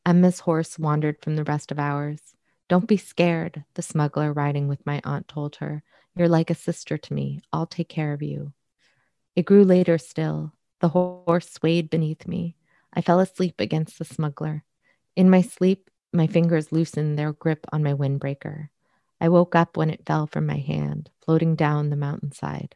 [0.05, 2.35] Emma's horse wandered from the rest of ours.
[2.71, 5.83] Don't be scared, the smuggler riding with my aunt told her.
[6.15, 7.41] You're like a sister to me.
[7.51, 8.53] I'll take care of you.
[9.35, 10.53] It grew later still.
[10.79, 12.55] The horse swayed beneath me.
[12.93, 14.63] I fell asleep against the smuggler.
[15.17, 18.69] In my sleep, my fingers loosened their grip on my windbreaker.
[19.19, 22.75] I woke up when it fell from my hand, floating down the mountainside.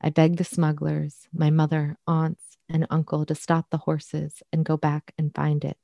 [0.00, 4.76] I begged the smugglers, my mother, aunts, and uncle to stop the horses and go
[4.76, 5.78] back and find it.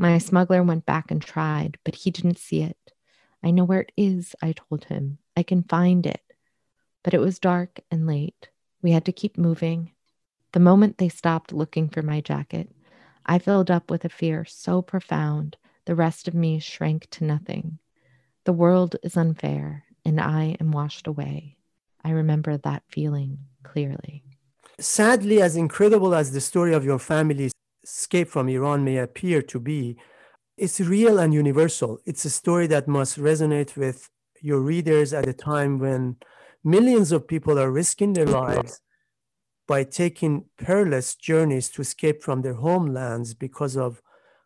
[0.00, 2.92] My smuggler went back and tried, but he didn't see it.
[3.42, 5.18] I know where it is, I told him.
[5.36, 6.22] I can find it.
[7.02, 8.48] But it was dark and late.
[8.80, 9.90] We had to keep moving.
[10.52, 12.70] The moment they stopped looking for my jacket,
[13.26, 17.80] I filled up with a fear so profound the rest of me shrank to nothing.
[18.44, 21.56] The world is unfair, and I am washed away.
[22.04, 24.22] I remember that feeling clearly.
[24.78, 27.52] Sadly, as incredible as the story of your family's
[27.88, 29.96] escape from Iran may appear to be,
[30.56, 31.98] it's real and universal.
[32.04, 36.16] It's a story that must resonate with your readers at a time when
[36.62, 38.80] millions of people are risking their lives
[39.66, 44.02] by taking perilous journeys to escape from their homelands because of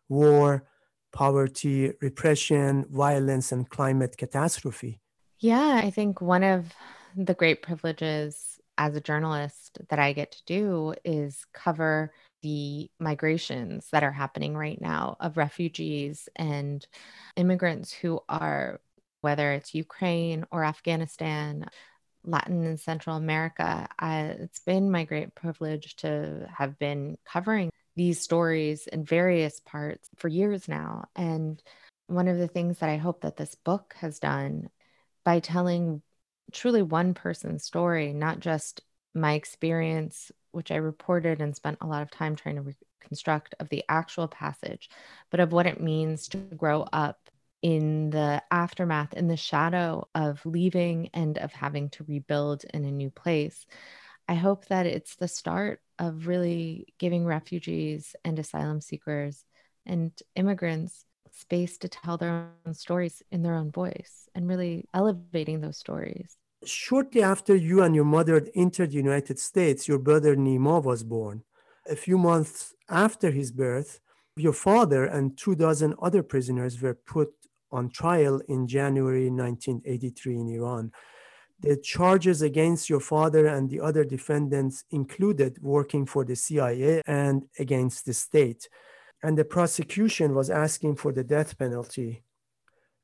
[0.09, 0.67] war,
[1.11, 4.99] poverty, repression, violence, and climate catastrophe.
[5.39, 6.73] Yeah, I think one of
[7.15, 12.11] the great privileges as a journalist that I get to do is cover
[12.43, 16.85] the migrations that are happening right now of refugees and
[17.35, 18.79] immigrants who are
[19.21, 21.65] whether it's Ukraine or Afghanistan,
[22.25, 23.87] Latin and Central America.
[24.01, 30.27] It's been my great privilege to have been covering these stories in various parts for
[30.27, 31.05] years now.
[31.15, 31.61] And
[32.07, 34.69] one of the things that I hope that this book has done
[35.23, 36.01] by telling
[36.51, 38.81] truly one person's story, not just
[39.15, 43.69] my experience, which I reported and spent a lot of time trying to reconstruct of
[43.69, 44.89] the actual passage,
[45.29, 47.29] but of what it means to grow up
[47.61, 52.91] in the aftermath, in the shadow of leaving and of having to rebuild in a
[52.91, 53.65] new place.
[54.27, 59.45] I hope that it's the start of really giving refugees and asylum seekers
[59.85, 65.61] and immigrants space to tell their own stories in their own voice and really elevating
[65.61, 66.37] those stories.
[66.65, 71.43] Shortly after you and your mother entered the United States, your brother Nima was born.
[71.89, 73.99] A few months after his birth,
[74.37, 77.33] your father and two dozen other prisoners were put
[77.71, 80.91] on trial in January 1983 in Iran.
[81.59, 87.43] The charges against your father and the other defendants included working for the CIA and
[87.59, 88.69] against the state.
[89.21, 92.23] And the prosecution was asking for the death penalty.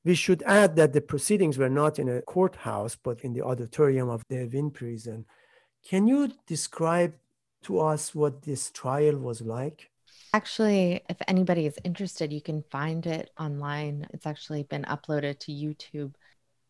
[0.05, 4.09] We should add that the proceedings were not in a courthouse, but in the auditorium
[4.09, 5.25] of the Evin prison.
[5.87, 7.13] Can you describe
[7.63, 9.89] to us what this trial was like?
[10.33, 14.07] Actually, if anybody is interested, you can find it online.
[14.13, 16.13] It's actually been uploaded to YouTube.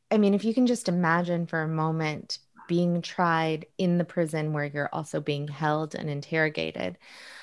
[0.09, 2.39] I mean, if you can just imagine for a moment
[2.69, 6.97] being tried in the prison where you're also being held and interrogated.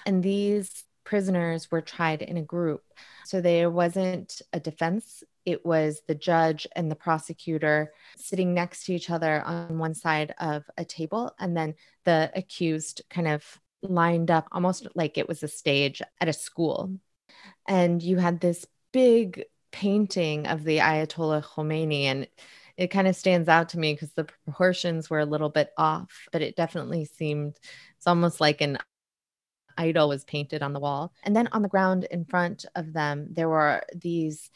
[0.07, 2.83] And these prisoners were tried in a group.
[3.25, 8.95] So there wasn't a defense, it was the judge and the prosecutor sitting next to
[8.95, 13.45] each other on one side of a table, and then the accused kind of
[13.83, 16.91] lined up almost like it was a stage at a school.
[17.69, 22.27] And you had this big painting of the Ayatollah Khomeini and
[22.77, 26.29] it kind of stands out to me because the proportions were a little bit off,
[26.31, 27.59] but it definitely seemed
[27.97, 28.79] it's almost like an
[29.79, 31.13] idol was painted on the wall.
[31.23, 34.51] And then on the ground in front of them, there were these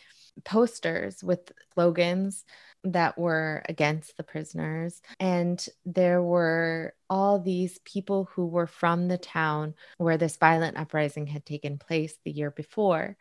[0.45, 2.45] posters with slogans
[2.85, 5.03] that were against the prisoners.
[5.19, 11.27] And there were all these people who were from the town where this violent uprising
[11.27, 13.17] had taken place the year before.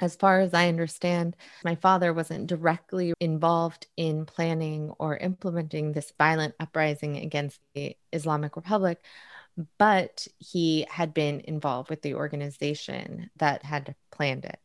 [0.00, 6.12] As far as I understand, my father wasn't directly involved in planning or implementing this
[6.16, 9.04] violent uprising against the Islamic Republic,
[9.78, 14.58] but he had been involved with the organization that had planned it.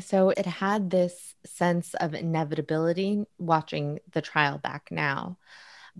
[0.00, 5.38] So it had this sense of inevitability watching the trial back now.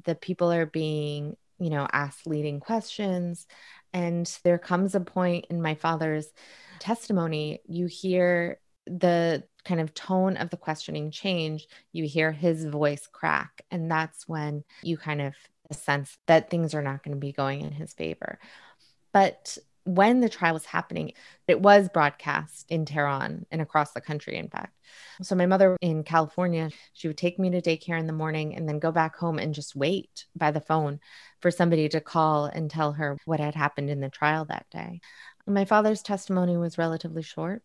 [0.04, 3.46] The people are being, you know, asked leading questions.
[3.92, 6.28] And there comes a point in my father's
[6.78, 13.06] testimony, you hear the kind of tone of the questioning change, you hear his voice
[13.10, 13.62] crack.
[13.70, 15.34] And that's when you kind of
[15.72, 18.38] sense that things are not going to be going in his favor.
[19.12, 19.58] But
[19.88, 21.12] when the trial was happening,
[21.46, 24.74] it was broadcast in Tehran and across the country, in fact.
[25.22, 28.68] So, my mother in California, she would take me to daycare in the morning and
[28.68, 31.00] then go back home and just wait by the phone
[31.40, 35.00] for somebody to call and tell her what had happened in the trial that day.
[35.46, 37.62] My father's testimony was relatively short.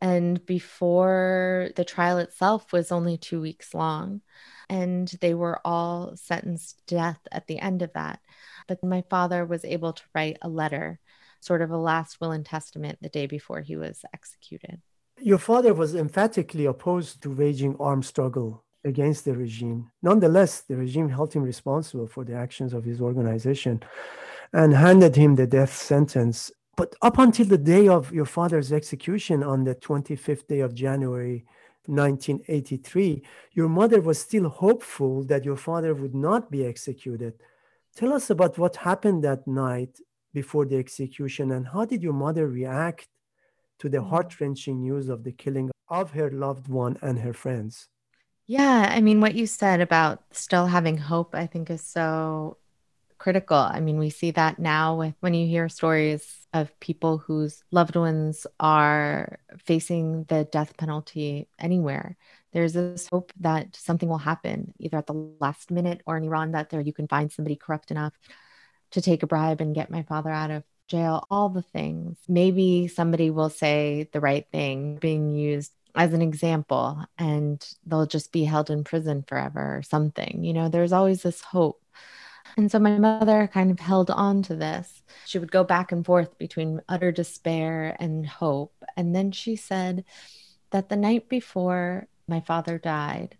[0.00, 4.22] And before the trial itself was only two weeks long,
[4.68, 8.20] and they were all sentenced to death at the end of that.
[8.66, 11.00] But my father was able to write a letter
[11.40, 14.80] sort of a last will and testament the day before he was executed.
[15.20, 19.90] Your father was emphatically opposed to waging armed struggle against the regime.
[20.02, 23.82] Nonetheless, the regime held him responsible for the actions of his organization
[24.52, 26.50] and handed him the death sentence.
[26.76, 31.44] But up until the day of your father's execution on the 25th day of January
[31.86, 33.22] 1983,
[33.52, 37.34] your mother was still hopeful that your father would not be executed.
[37.96, 39.98] Tell us about what happened that night
[40.40, 43.08] before the execution and how did your mother react
[43.80, 44.08] to the mm.
[44.10, 45.68] heart-wrenching news of the killing
[46.00, 47.74] of her loved one and her friends
[48.46, 52.04] yeah i mean what you said about still having hope i think is so
[53.24, 56.24] critical i mean we see that now with when you hear stories
[56.60, 59.38] of people whose loved ones are
[59.70, 62.16] facing the death penalty anywhere
[62.52, 66.52] there's this hope that something will happen either at the last minute or in iran
[66.52, 68.14] that there you can find somebody corrupt enough
[68.92, 72.16] to take a bribe and get my father out of jail, all the things.
[72.28, 78.32] Maybe somebody will say the right thing being used as an example and they'll just
[78.32, 80.44] be held in prison forever or something.
[80.44, 81.82] You know, there's always this hope.
[82.56, 85.02] And so my mother kind of held on to this.
[85.26, 88.74] She would go back and forth between utter despair and hope.
[88.96, 90.04] And then she said
[90.70, 93.36] that the night before my father died,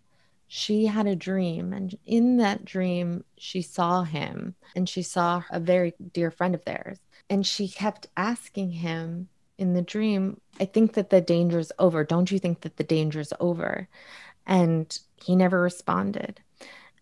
[0.51, 5.59] she had a dream and in that dream she saw him and she saw a
[5.59, 6.97] very dear friend of theirs.
[7.29, 9.29] And she kept asking him
[9.59, 12.03] in the dream i think that the danger is over.
[12.03, 13.87] Don't you think that the danger is over?
[14.47, 16.41] And he never responded.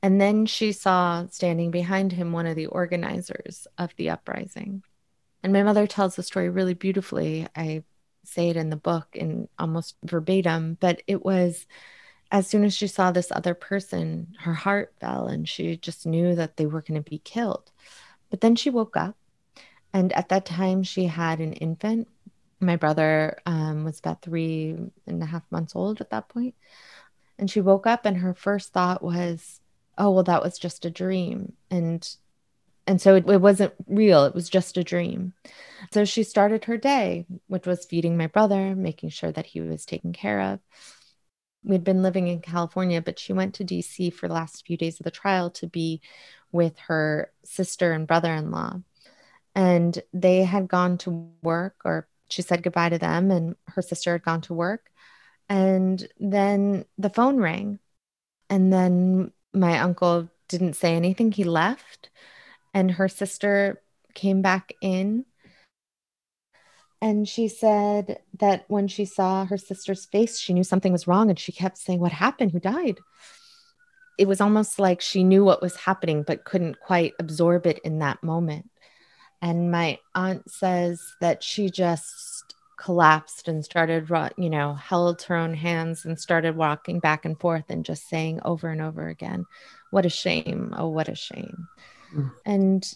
[0.04, 4.84] And then she saw standing behind him one of the organizers of the uprising.
[5.42, 7.48] And my mother tells the story really beautifully.
[7.56, 7.84] I
[8.26, 11.66] say it in the book in almost verbatim but it was
[12.32, 16.36] as soon as she saw this other person, her heart fell and she just knew
[16.36, 17.72] that they were going to be killed.
[18.30, 19.16] But then she woke up.
[19.94, 22.08] And at that time, she had an infant.
[22.60, 24.76] My brother um, was about three
[25.06, 26.56] and a half months old at that point.
[27.40, 29.62] And she woke up, and her first thought was,
[29.98, 31.54] oh, well, that was just a dream.
[31.72, 32.08] And
[32.88, 35.34] and so it, it wasn't real it was just a dream
[35.92, 39.86] so she started her day which was feeding my brother making sure that he was
[39.86, 40.60] taken care of
[41.68, 45.00] we'd been living in California, but she went to DC for the last few days
[45.00, 46.02] of the trial to be
[46.52, 48.82] with her sister and brother in law.
[49.54, 54.14] And they had gone to work, or she said goodbye to them, and her sister
[54.14, 54.90] had gone to work.
[55.50, 57.80] And then the phone rang.
[58.50, 61.32] And then my uncle didn't say anything.
[61.32, 62.10] He left.
[62.74, 63.82] And her sister
[64.14, 65.26] came back in
[67.02, 71.30] and she said that when she saw her sister's face, she knew something was wrong.
[71.30, 72.52] And she kept saying, What happened?
[72.52, 73.00] Who died?
[74.18, 78.00] It was almost like she knew what was happening, but couldn't quite absorb it in
[78.00, 78.70] that moment.
[79.44, 85.54] And my aunt says that she just collapsed and started, you know, held her own
[85.54, 89.46] hands and started walking back and forth and just saying over and over again,
[89.92, 90.74] What a shame.
[90.76, 91.68] Oh, what a shame.
[92.16, 92.32] Mm.
[92.44, 92.96] And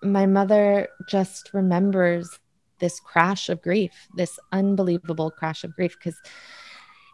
[0.00, 2.38] my mother just remembers
[2.82, 6.20] this crash of grief, this unbelievable crash of grief, because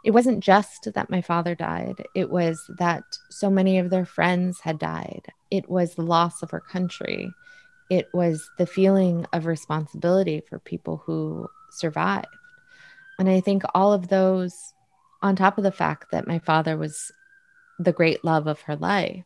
[0.04, 4.58] it wasn't just that my father died, it was that so many of their friends
[4.60, 5.26] had died.
[5.50, 7.32] It was the loss of our country.
[7.90, 12.26] It was the feeling of responsibility for people who survived.
[13.18, 14.72] And I think all of those
[15.20, 17.12] on top of the fact that my father was
[17.78, 19.24] the great love of her life,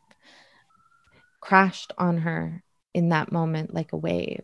[1.39, 2.63] crashed on her
[2.93, 4.43] in that moment like a wave.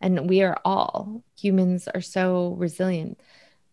[0.00, 3.20] And we are all humans are so resilient.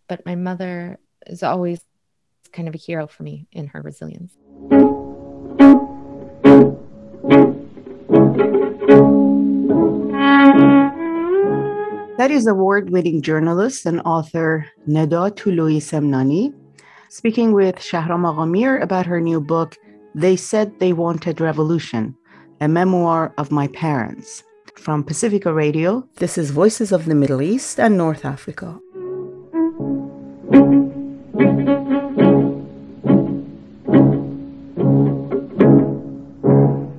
[0.07, 1.79] But my mother is always
[2.51, 4.33] kind of a hero for me in her resilience.
[12.17, 16.53] That is award winning journalist and author Neda Toloui-Semnani
[17.09, 19.77] speaking with Shahram Aghamir about her new book,
[20.13, 22.15] They Said They Wanted Revolution,
[22.59, 24.43] a memoir of my parents
[24.76, 28.78] From Pacifica Radio, this is Voices of the Middle East and North Africa.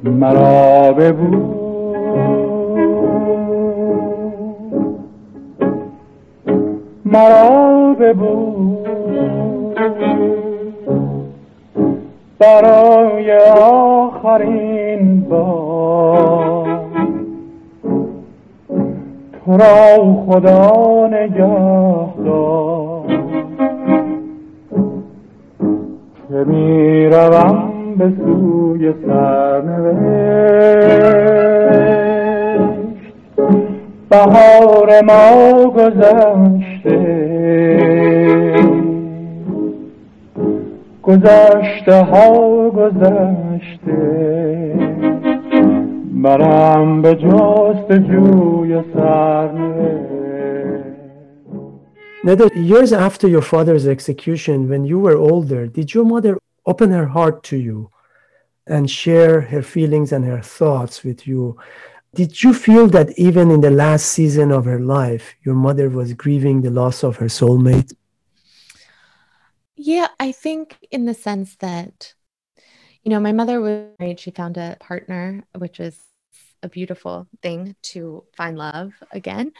[0.05, 1.66] مرا ببو
[20.38, 23.06] خدا نگه دار
[26.28, 29.98] که می روم به سوی سرنوشت.
[34.10, 36.98] بهار ما گذشته.
[41.02, 43.98] گذشته ها گذشته.
[46.22, 48.82] برم به جست جوی
[52.28, 57.42] Years after your father's execution, when you were older, did your mother open her heart
[57.44, 57.90] to you
[58.66, 61.56] and share her feelings and her thoughts with you?
[62.14, 66.12] Did you feel that even in the last season of her life, your mother was
[66.12, 67.94] grieving the loss of her soulmate?
[69.76, 72.12] Yeah, I think in the sense that,
[73.04, 75.98] you know, my mother was married, she found a partner, which is
[76.62, 79.52] a beautiful thing to find love again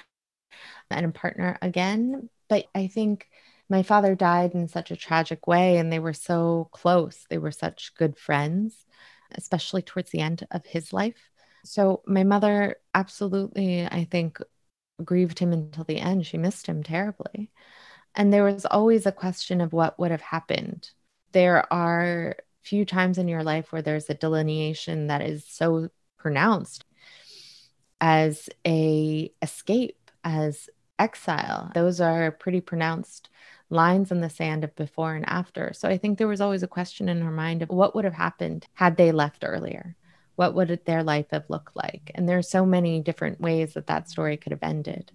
[0.90, 2.28] and a partner again.
[2.48, 3.28] But I think
[3.68, 7.26] my father died in such a tragic way and they were so close.
[7.28, 8.86] They were such good friends,
[9.32, 11.30] especially towards the end of his life.
[11.64, 14.38] So my mother absolutely, I think,
[15.04, 16.26] grieved him until the end.
[16.26, 17.50] She missed him terribly.
[18.14, 20.90] And there was always a question of what would have happened.
[21.32, 26.84] There are few times in your life where there's a delineation that is so pronounced
[28.00, 30.68] as a escape, as
[30.98, 31.70] exile.
[31.74, 33.28] Those are pretty pronounced
[33.70, 35.72] lines in the sand of before and after.
[35.74, 38.14] So I think there was always a question in her mind of what would have
[38.14, 39.94] happened had they left earlier.
[40.36, 42.10] What would their life have looked like?
[42.14, 45.12] And there's so many different ways that that story could have ended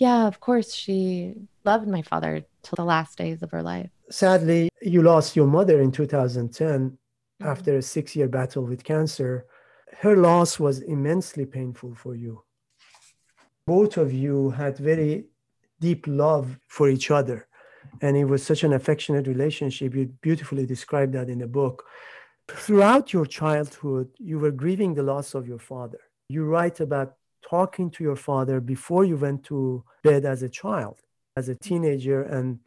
[0.00, 1.34] yeah, of course, she
[1.64, 3.90] loved my father till the last days of her life.
[4.10, 7.46] Sadly, you lost your mother in 2010 mm-hmm.
[7.46, 9.46] after a six year battle with cancer.
[9.98, 12.42] Her loss was immensely painful for you.
[13.66, 15.26] Both of you had very
[15.80, 17.46] deep love for each other.
[18.02, 19.94] And it was such an affectionate relationship.
[19.94, 21.84] You beautifully described that in the book.
[22.48, 26.00] Throughout your childhood, you were grieving the loss of your father.
[26.28, 27.14] You write about
[27.48, 31.00] talking to your father before you went to bed as a child,
[31.36, 32.58] as a teenager, and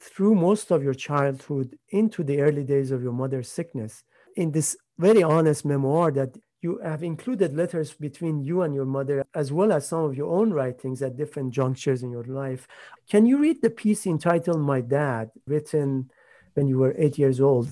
[0.00, 4.02] through most of your childhood into the early days of your mother's sickness.
[4.36, 9.24] In this very honest memoir that you have included letters between you and your mother,
[9.34, 12.68] as well as some of your own writings at different junctures in your life.
[13.08, 16.10] Can you read the piece entitled My Dad, written
[16.54, 17.70] when you were eight years old?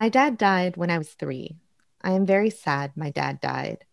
[0.00, 1.58] My dad died when I was three.
[2.02, 3.84] I am very sad my dad died.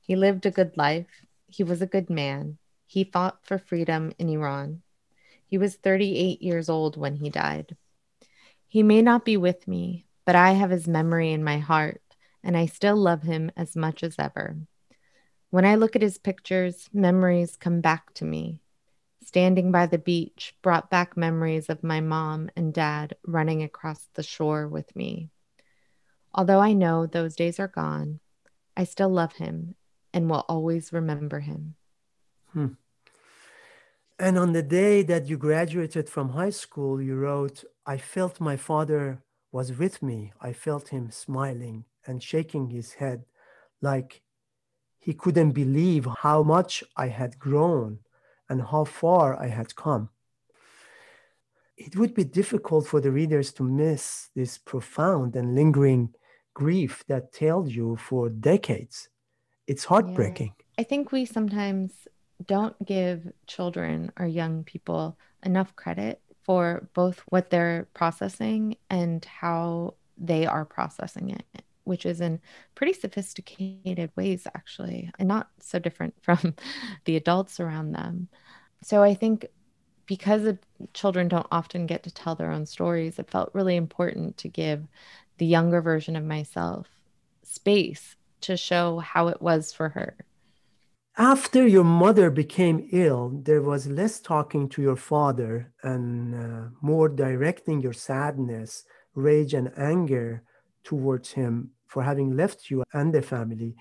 [0.00, 1.08] He lived a good life.
[1.48, 2.58] He was a good man.
[2.86, 4.82] He fought for freedom in Iran.
[5.46, 7.76] He was 38 years old when he died.
[8.68, 12.02] He may not be with me, but I have his memory in my heart,
[12.44, 14.56] and I still love him as much as ever.
[15.50, 18.60] When I look at his pictures, memories come back to me.
[19.24, 24.22] Standing by the beach brought back memories of my mom and dad running across the
[24.22, 25.30] shore with me.
[26.34, 28.20] Although I know those days are gone,
[28.76, 29.74] I still love him
[30.12, 31.76] and will always remember him.
[32.52, 32.74] Hmm.
[34.18, 38.56] And on the day that you graduated from high school, you wrote, I felt my
[38.56, 40.32] father was with me.
[40.40, 43.24] I felt him smiling and shaking his head
[43.80, 44.22] like
[44.98, 47.98] he couldn't believe how much I had grown
[48.48, 50.10] and how far I had come.
[51.76, 56.14] It would be difficult for the readers to miss this profound and lingering
[56.54, 59.08] grief that tailed you for decades
[59.66, 60.54] it's heartbreaking.
[60.58, 60.64] Yeah.
[60.78, 62.08] I think we sometimes
[62.44, 69.94] don't give children or young people enough credit for both what they're processing and how
[70.18, 71.44] they are processing it,
[71.84, 72.40] which is in
[72.74, 76.54] pretty sophisticated ways, actually, and not so different from
[77.04, 78.28] the adults around them.
[78.82, 79.46] So I think
[80.06, 80.56] because
[80.92, 84.86] children don't often get to tell their own stories, it felt really important to give
[85.38, 86.88] the younger version of myself
[87.42, 90.16] space to show how it was for her.
[91.16, 97.08] After your mother became ill, there was less talking to your father and uh, more
[97.08, 100.42] directing your sadness, rage, and anger
[100.84, 103.74] towards him for having left you and the family.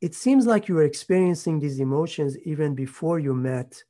[0.00, 3.82] It seems like you were experiencing these emotions even before you met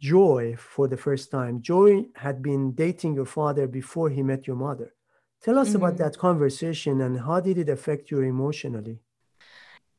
[0.00, 1.62] Joy for the first time.
[1.62, 4.94] Joy had been dating your father before he met your mother.
[5.42, 5.76] Tell us mm-hmm.
[5.76, 9.00] about that conversation and how did it affect you emotionally?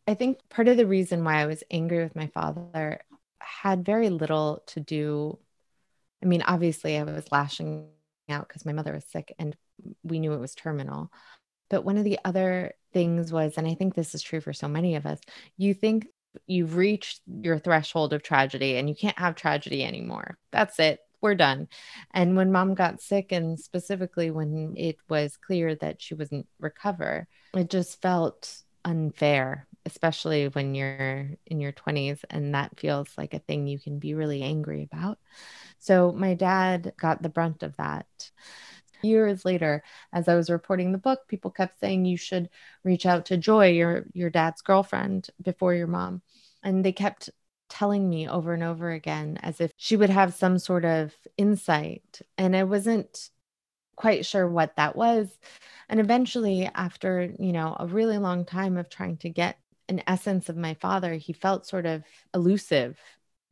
[0.08, 3.00] I think part of the reason why I was angry with my father
[3.40, 5.40] had very little to do.
[6.22, 7.88] I mean, obviously, I was lashing
[8.30, 9.56] out because my mother was sick and
[10.04, 11.12] we knew it was terminal.
[11.70, 14.68] But one of the other things was, and I think this is true for so
[14.68, 15.20] many of us,
[15.58, 16.08] you think
[16.48, 20.38] you've reached your threshold of tragedy and you can't have tragedy anymore.
[20.52, 21.00] That's it.
[21.22, 21.70] We're done.
[22.12, 27.28] And when mom got sick, and specifically when it was clear that she wouldn't recover,
[27.54, 33.40] it just felt unfair, especially when you're in your 20s and that feels like a
[33.40, 35.18] thing you can be really angry about.
[35.80, 38.08] So my dad got the brunt of that
[39.04, 39.84] years later
[40.14, 42.50] as i was reporting the book people kept saying you should
[42.84, 46.22] reach out to joy your your dad's girlfriend before your mom.
[46.64, 47.30] And they kept
[47.70, 52.22] telling me over and over again as if she would have some sort of insight.
[52.38, 53.30] And i wasn't
[53.96, 55.28] quite sure what that was.
[55.90, 59.58] And eventually after you know a really long time of trying to get
[59.90, 62.98] an essence of my father he felt sort of elusive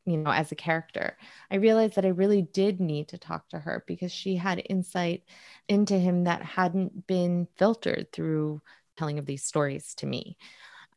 [0.06, 1.18] you know, as a character.
[1.50, 5.24] I realized that I really did need to talk to her because she had insight
[5.68, 8.62] into him that hadn't been filtered through
[8.98, 10.38] telling of these stories to me.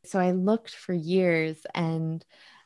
[0.03, 2.23] So I looked for years and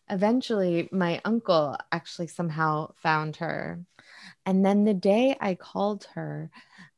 [0.09, 3.79] eventually my uncle actually somehow found her.
[4.45, 6.49] And then the day I called her,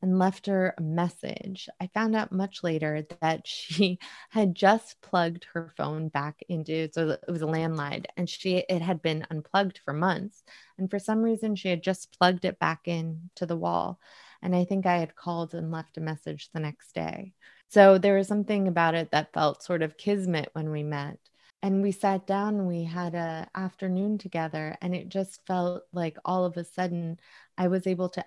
[0.02, 1.68] and left her a message.
[1.80, 3.98] I found out much later that she
[4.30, 8.82] had just plugged her phone back into so it was a landline and she it
[8.82, 10.42] had been unplugged for months
[10.76, 13.98] and for some reason she had just plugged it back in to the wall
[14.42, 17.32] and I think I had called and left a message the next day.
[17.68, 21.18] So there was something about it that felt sort of kismet when we met.
[21.62, 26.44] And we sat down we had a afternoon together and it just felt like all
[26.44, 27.18] of a sudden
[27.56, 28.24] I was able to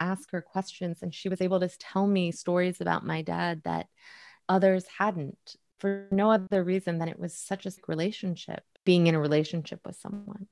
[0.00, 3.88] ask her questions and she was able to tell me stories about my dad that
[4.48, 9.20] others hadn't for no other reason than it was such a relationship being in a
[9.20, 10.46] relationship with someone.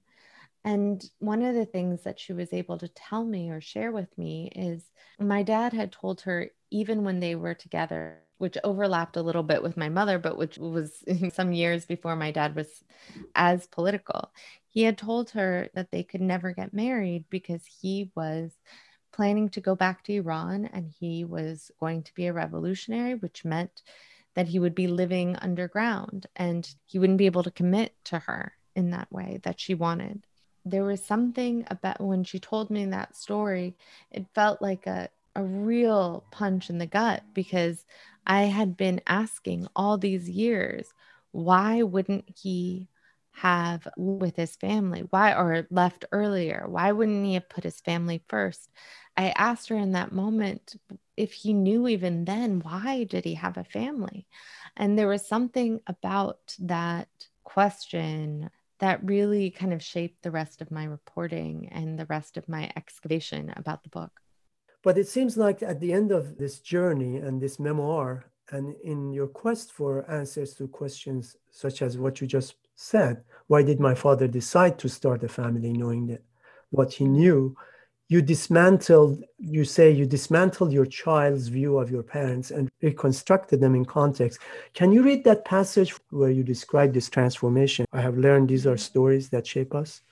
[0.64, 4.16] And one of the things that she was able to tell me or share with
[4.16, 4.84] me is
[5.18, 9.62] my dad had told her even when they were together which overlapped a little bit
[9.62, 12.84] with my mother but which was some years before my dad was
[13.34, 14.30] as political
[14.68, 18.52] he had told her that they could never get married because he was
[19.12, 23.44] planning to go back to Iran and he was going to be a revolutionary, which
[23.44, 23.82] meant
[24.34, 28.52] that he would be living underground and he wouldn't be able to commit to her
[28.74, 30.26] in that way that she wanted.
[30.64, 33.76] There was something about when she told me that story,
[34.10, 37.84] it felt like a, a real punch in the gut because
[38.26, 40.92] I had been asking all these years,
[41.32, 42.88] why wouldn't he
[43.32, 45.00] have with his family?
[45.10, 46.64] Why, or left earlier?
[46.68, 48.70] Why wouldn't he have put his family first?
[49.16, 50.76] I asked her in that moment
[51.16, 54.26] if he knew even then why did he have a family?
[54.76, 57.08] And there was something about that
[57.44, 62.48] question that really kind of shaped the rest of my reporting and the rest of
[62.48, 64.21] my excavation about the book.
[64.82, 69.12] But it seems like at the end of this journey and this memoir, and in
[69.12, 73.94] your quest for answers to questions such as what you just said, why did my
[73.94, 76.22] father decide to start a family knowing that
[76.70, 77.56] what he knew?
[78.12, 83.74] you dismantled, you say you dismantled your child's view of your parents and reconstructed them
[83.74, 84.38] in context.
[84.74, 87.86] Can you read that passage where you describe this transformation?
[87.90, 90.02] I have learned these are stories that shape us.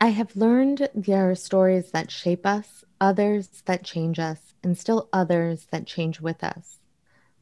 [0.00, 5.08] I have learned there are stories that shape us, others that change us, and still
[5.12, 6.78] others that change with us.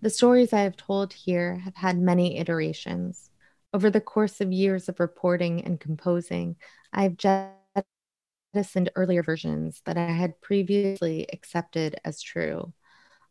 [0.00, 3.30] The stories I have told here have had many iterations.
[3.74, 6.56] Over the course of years of reporting and composing,
[6.92, 7.16] I have
[8.54, 12.72] jettisoned earlier versions that I had previously accepted as true.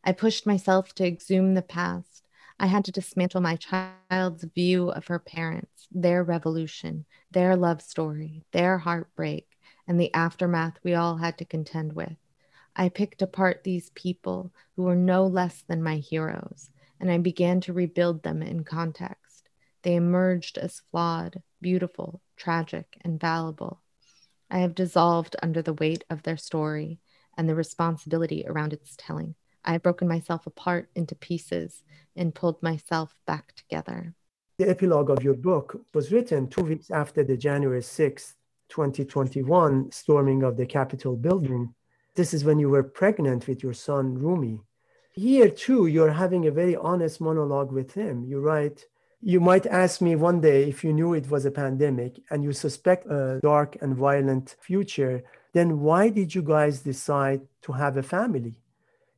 [0.03, 2.14] I pushed myself to exhume the past.
[2.57, 8.43] I had to dismantle my child's view of her parents, their revolution, their love story,
[8.51, 12.15] their heartbreak, and the aftermath we all had to contend with.
[12.75, 17.59] I picked apart these people who were no less than my heroes, and I began
[17.61, 19.49] to rebuild them in context.
[19.81, 23.81] They emerged as flawed, beautiful, tragic, and fallible.
[24.49, 26.99] I have dissolved under the weight of their story
[27.37, 29.35] and the responsibility around its telling.
[29.65, 31.83] I have broken myself apart into pieces
[32.15, 34.13] and pulled myself back together.
[34.57, 38.35] The epilogue of your book was written two weeks after the January 6th,
[38.69, 41.73] 2021 storming of the Capitol building.
[42.15, 44.61] This is when you were pregnant with your son, Rumi.
[45.13, 48.23] Here, too, you're having a very honest monologue with him.
[48.23, 48.85] You write,
[49.21, 52.53] You might ask me one day if you knew it was a pandemic and you
[52.53, 58.03] suspect a dark and violent future, then why did you guys decide to have a
[58.03, 58.61] family?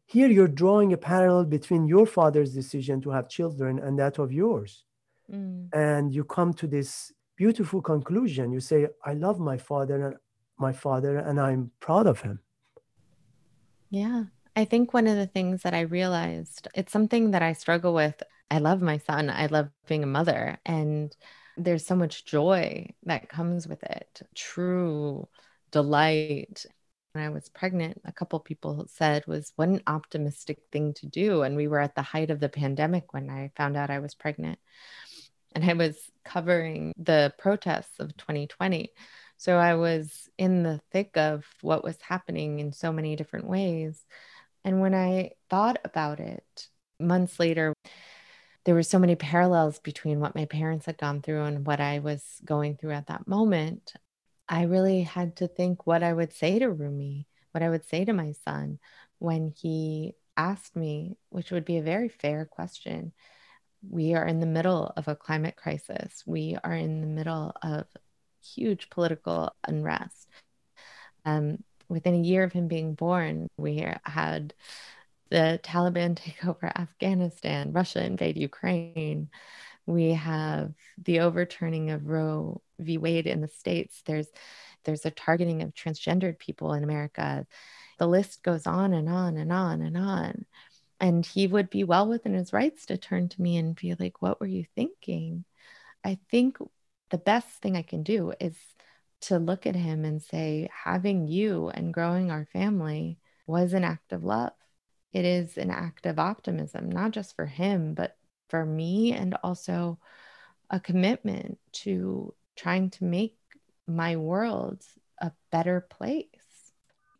[0.07, 4.31] Here, you're drawing a parallel between your father's decision to have children and that of
[4.31, 4.85] yours.
[5.31, 5.67] Mm.
[5.73, 8.53] And you come to this beautiful conclusion.
[8.53, 10.15] You say, I love my father and
[10.57, 12.39] my father, and I'm proud of him.
[13.89, 14.23] Yeah.
[14.55, 18.23] I think one of the things that I realized, it's something that I struggle with.
[18.49, 19.29] I love my son.
[19.29, 20.57] I love being a mother.
[20.65, 21.15] And
[21.57, 25.27] there's so much joy that comes with it, true
[25.71, 26.65] delight.
[27.17, 31.41] When I was pregnant, a couple people said was what an optimistic thing to do.
[31.41, 34.13] And we were at the height of the pandemic when I found out I was
[34.13, 34.59] pregnant
[35.55, 38.91] and I was covering the protests of 2020.
[39.35, 44.05] So I was in the thick of what was happening in so many different ways.
[44.63, 46.67] And when I thought about it
[46.99, 47.73] months later,
[48.63, 51.97] there were so many parallels between what my parents had gone through and what I
[51.97, 53.93] was going through at that moment.
[54.49, 58.05] I really had to think what I would say to Rumi, what I would say
[58.05, 58.79] to my son
[59.19, 63.13] when he asked me, which would be a very fair question
[63.89, 66.23] we are in the middle of a climate crisis.
[66.25, 67.85] We are in the middle of
[68.43, 70.27] huge political unrest.
[71.25, 74.53] Um, within a year of him being born, we had
[75.29, 79.29] the Taliban take over Afghanistan, Russia invade Ukraine.
[79.85, 82.97] We have the overturning of Roe v.
[82.97, 84.01] Wade in the states.
[84.05, 84.27] There's
[84.83, 87.45] there's a targeting of transgendered people in America.
[87.99, 90.45] The list goes on and on and on and on
[90.99, 94.21] and he would be well within his rights to turn to me and be like
[94.21, 95.45] what were you thinking
[96.03, 96.57] i think
[97.09, 98.55] the best thing i can do is
[99.21, 104.11] to look at him and say having you and growing our family was an act
[104.13, 104.53] of love
[105.13, 108.15] it is an act of optimism not just for him but
[108.49, 109.99] for me and also
[110.69, 113.37] a commitment to trying to make
[113.87, 114.83] my world
[115.21, 116.73] a better place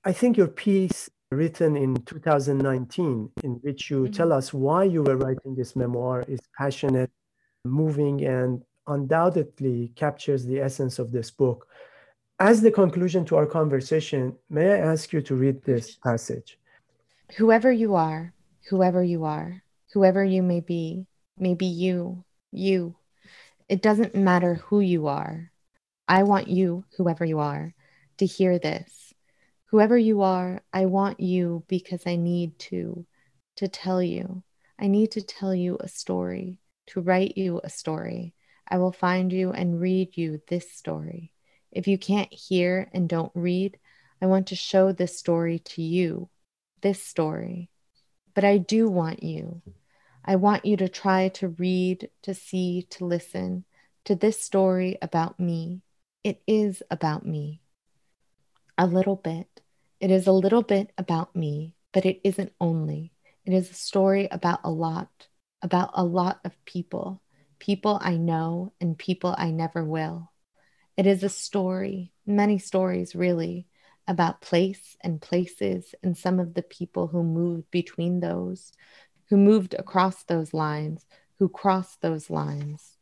[0.03, 4.11] i think your piece written in 2019, in which you mm-hmm.
[4.11, 7.11] tell us why you were writing this memoir, is passionate,
[7.65, 11.67] moving, and undoubtedly captures the essence of this book.
[12.39, 16.57] As the conclusion to our conversation, may I ask you to read this passage?
[17.35, 18.33] Whoever you are,
[18.69, 19.63] whoever you are,
[19.93, 21.07] whoever you may be,
[21.37, 22.95] may be you, you.
[23.69, 25.51] It doesn't matter who you are.
[26.07, 27.73] I want you, whoever you are,
[28.17, 29.07] to hear this
[29.71, 33.05] Whoever you are, I want you because I need to,
[33.57, 34.43] to tell you.
[34.79, 38.33] I need to tell you a story, to write you a story.
[38.65, 41.33] I will find you and read you this story.
[41.69, 43.77] If you can't hear and don't read,
[44.21, 46.29] I want to show this story to you,
[46.81, 47.69] this story.
[48.33, 49.61] But I do want you.
[50.27, 53.63] I want you to try to read, to see, to listen
[54.03, 55.83] to this story about me.
[56.21, 57.61] It is about me
[58.77, 59.61] a little bit.
[60.01, 63.13] It is a little bit about me, but it isn't only.
[63.45, 65.29] It is a story about a lot,
[65.61, 67.21] about a lot of people,
[67.57, 70.33] people I know and people I never will.
[70.97, 73.67] It is a story, many stories really,
[74.07, 78.71] about place and places and some of the people who moved between those,
[79.29, 81.05] who moved across those lines,
[81.39, 82.97] who crossed those lines.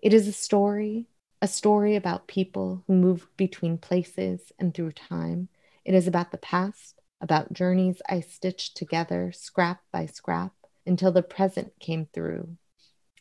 [0.00, 1.06] It is a story
[1.42, 5.48] a story about people who moved between places and through time.
[5.84, 10.52] It is about the past, about journeys I stitched together scrap by scrap
[10.86, 12.56] until the present came through.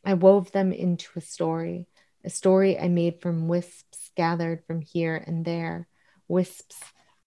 [0.06, 1.88] I wove them into a story,
[2.24, 5.88] a story I made from wisps gathered from here and there,
[6.28, 6.80] wisps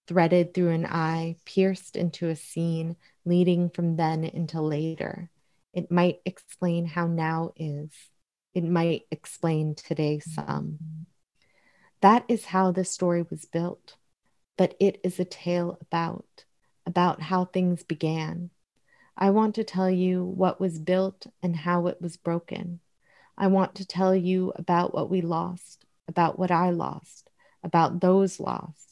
[0.07, 2.95] threaded through an eye, pierced into a scene,
[3.25, 5.29] leading from then into later.
[5.73, 7.91] It might explain how now is
[8.55, 10.79] it might explain today some.
[11.99, 13.97] That is how this story was built,
[14.57, 16.45] but it is a tale about,
[16.85, 18.51] about how things began.
[19.17, 22.79] I want to tell you what was built and how it was broken.
[23.37, 27.29] I want to tell you about what we lost, about what I lost,
[27.61, 28.84] about those lost.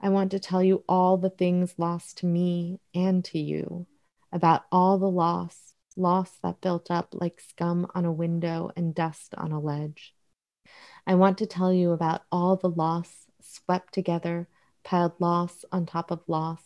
[0.00, 3.86] I want to tell you all the things lost to me and to you,
[4.32, 9.34] about all the loss, loss that built up like scum on a window and dust
[9.36, 10.14] on a ledge.
[11.04, 14.48] I want to tell you about all the loss swept together,
[14.84, 16.62] piled loss on top of loss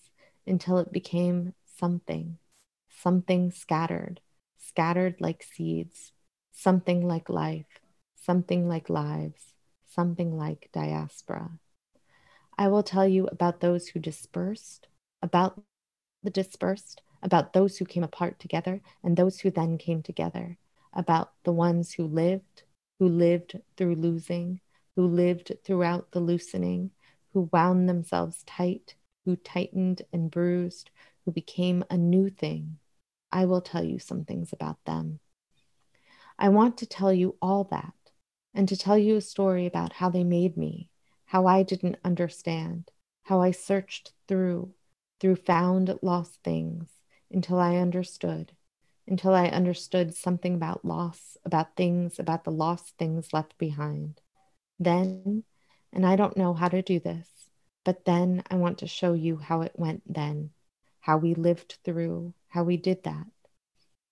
[0.46, 2.36] until it became something,
[2.90, 4.20] something scattered,
[4.58, 6.12] scattered like seeds,
[6.52, 7.80] something like life,
[8.14, 9.54] something like lives,
[9.88, 11.58] something like diaspora.
[12.62, 14.86] I will tell you about those who dispersed,
[15.20, 15.60] about
[16.22, 20.58] the dispersed, about those who came apart together and those who then came together,
[20.92, 22.62] about the ones who lived,
[23.00, 24.60] who lived through losing,
[24.94, 26.92] who lived throughout the loosening,
[27.32, 28.94] who wound themselves tight,
[29.24, 30.92] who tightened and bruised,
[31.24, 32.78] who became a new thing.
[33.32, 35.18] I will tell you some things about them.
[36.38, 37.94] I want to tell you all that
[38.54, 40.90] and to tell you a story about how they made me,
[41.32, 42.90] how I didn't understand,
[43.22, 44.74] how I searched through,
[45.18, 46.90] through found lost things
[47.30, 48.52] until I understood,
[49.08, 54.20] until I understood something about loss, about things, about the lost things left behind.
[54.78, 55.44] Then,
[55.90, 57.30] and I don't know how to do this,
[57.82, 60.50] but then I want to show you how it went then,
[61.00, 63.24] how we lived through, how we did that.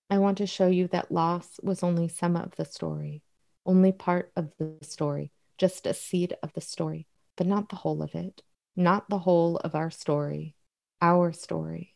[0.08, 3.20] I want to show you that loss was only some of the story,
[3.66, 7.06] only part of the story, just a seed of the story,
[7.40, 8.42] but not the whole of it,
[8.76, 10.54] not the whole of our story,
[11.00, 11.94] our story.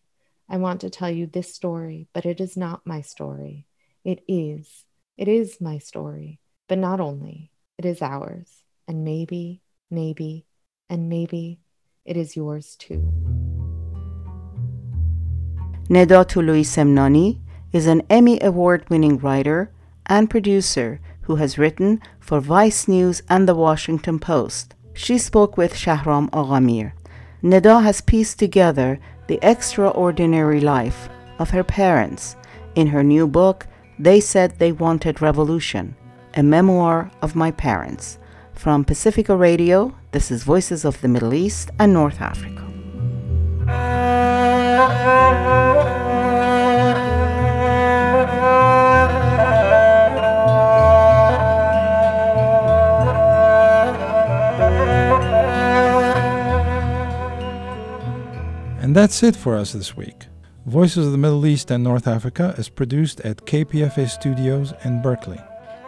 [0.48, 3.66] I want to tell you this story, but it is not my story.
[4.06, 4.86] It is.
[5.18, 7.50] It is my story, but not only.
[7.76, 8.62] It is ours.
[8.88, 10.46] And maybe, maybe,
[10.88, 11.60] and maybe
[12.06, 13.12] it is yours too.
[15.90, 17.40] Neda Toloui-Semnani
[17.70, 19.70] is an Emmy Award winning writer
[20.06, 24.73] and producer who has written for Vice News and The Washington Post.
[24.94, 26.92] She spoke with Shahram Aghamir.
[27.42, 32.36] Neda has pieced together the extraordinary life of her parents
[32.74, 33.66] in her new book,
[33.98, 35.96] They Said They Wanted Revolution,
[36.34, 38.18] a memoir of my parents.
[38.54, 42.62] From Pacifica Radio, this is Voices of the Middle East and North Africa.
[58.84, 60.26] And that's it for us this week.
[60.66, 65.40] Voices of the Middle East and North Africa is produced at KPFA Studios in Berkeley.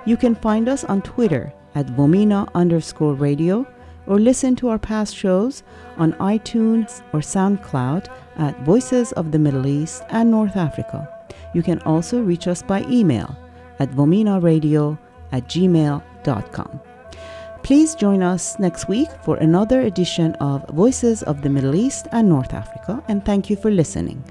[0.06, 3.66] You can find us on Twitter at VOMENA underscore radio
[4.06, 5.62] or listen to our past shows
[5.98, 11.06] on iTunes or SoundCloud at Voices of the Middle East and North Africa.
[11.52, 13.36] You can also reach us by email
[13.78, 14.98] at vomenaradio
[15.32, 16.80] at gmail.com.
[17.66, 22.28] Please join us next week for another edition of Voices of the Middle East and
[22.28, 24.22] North Africa, and thank you for listening.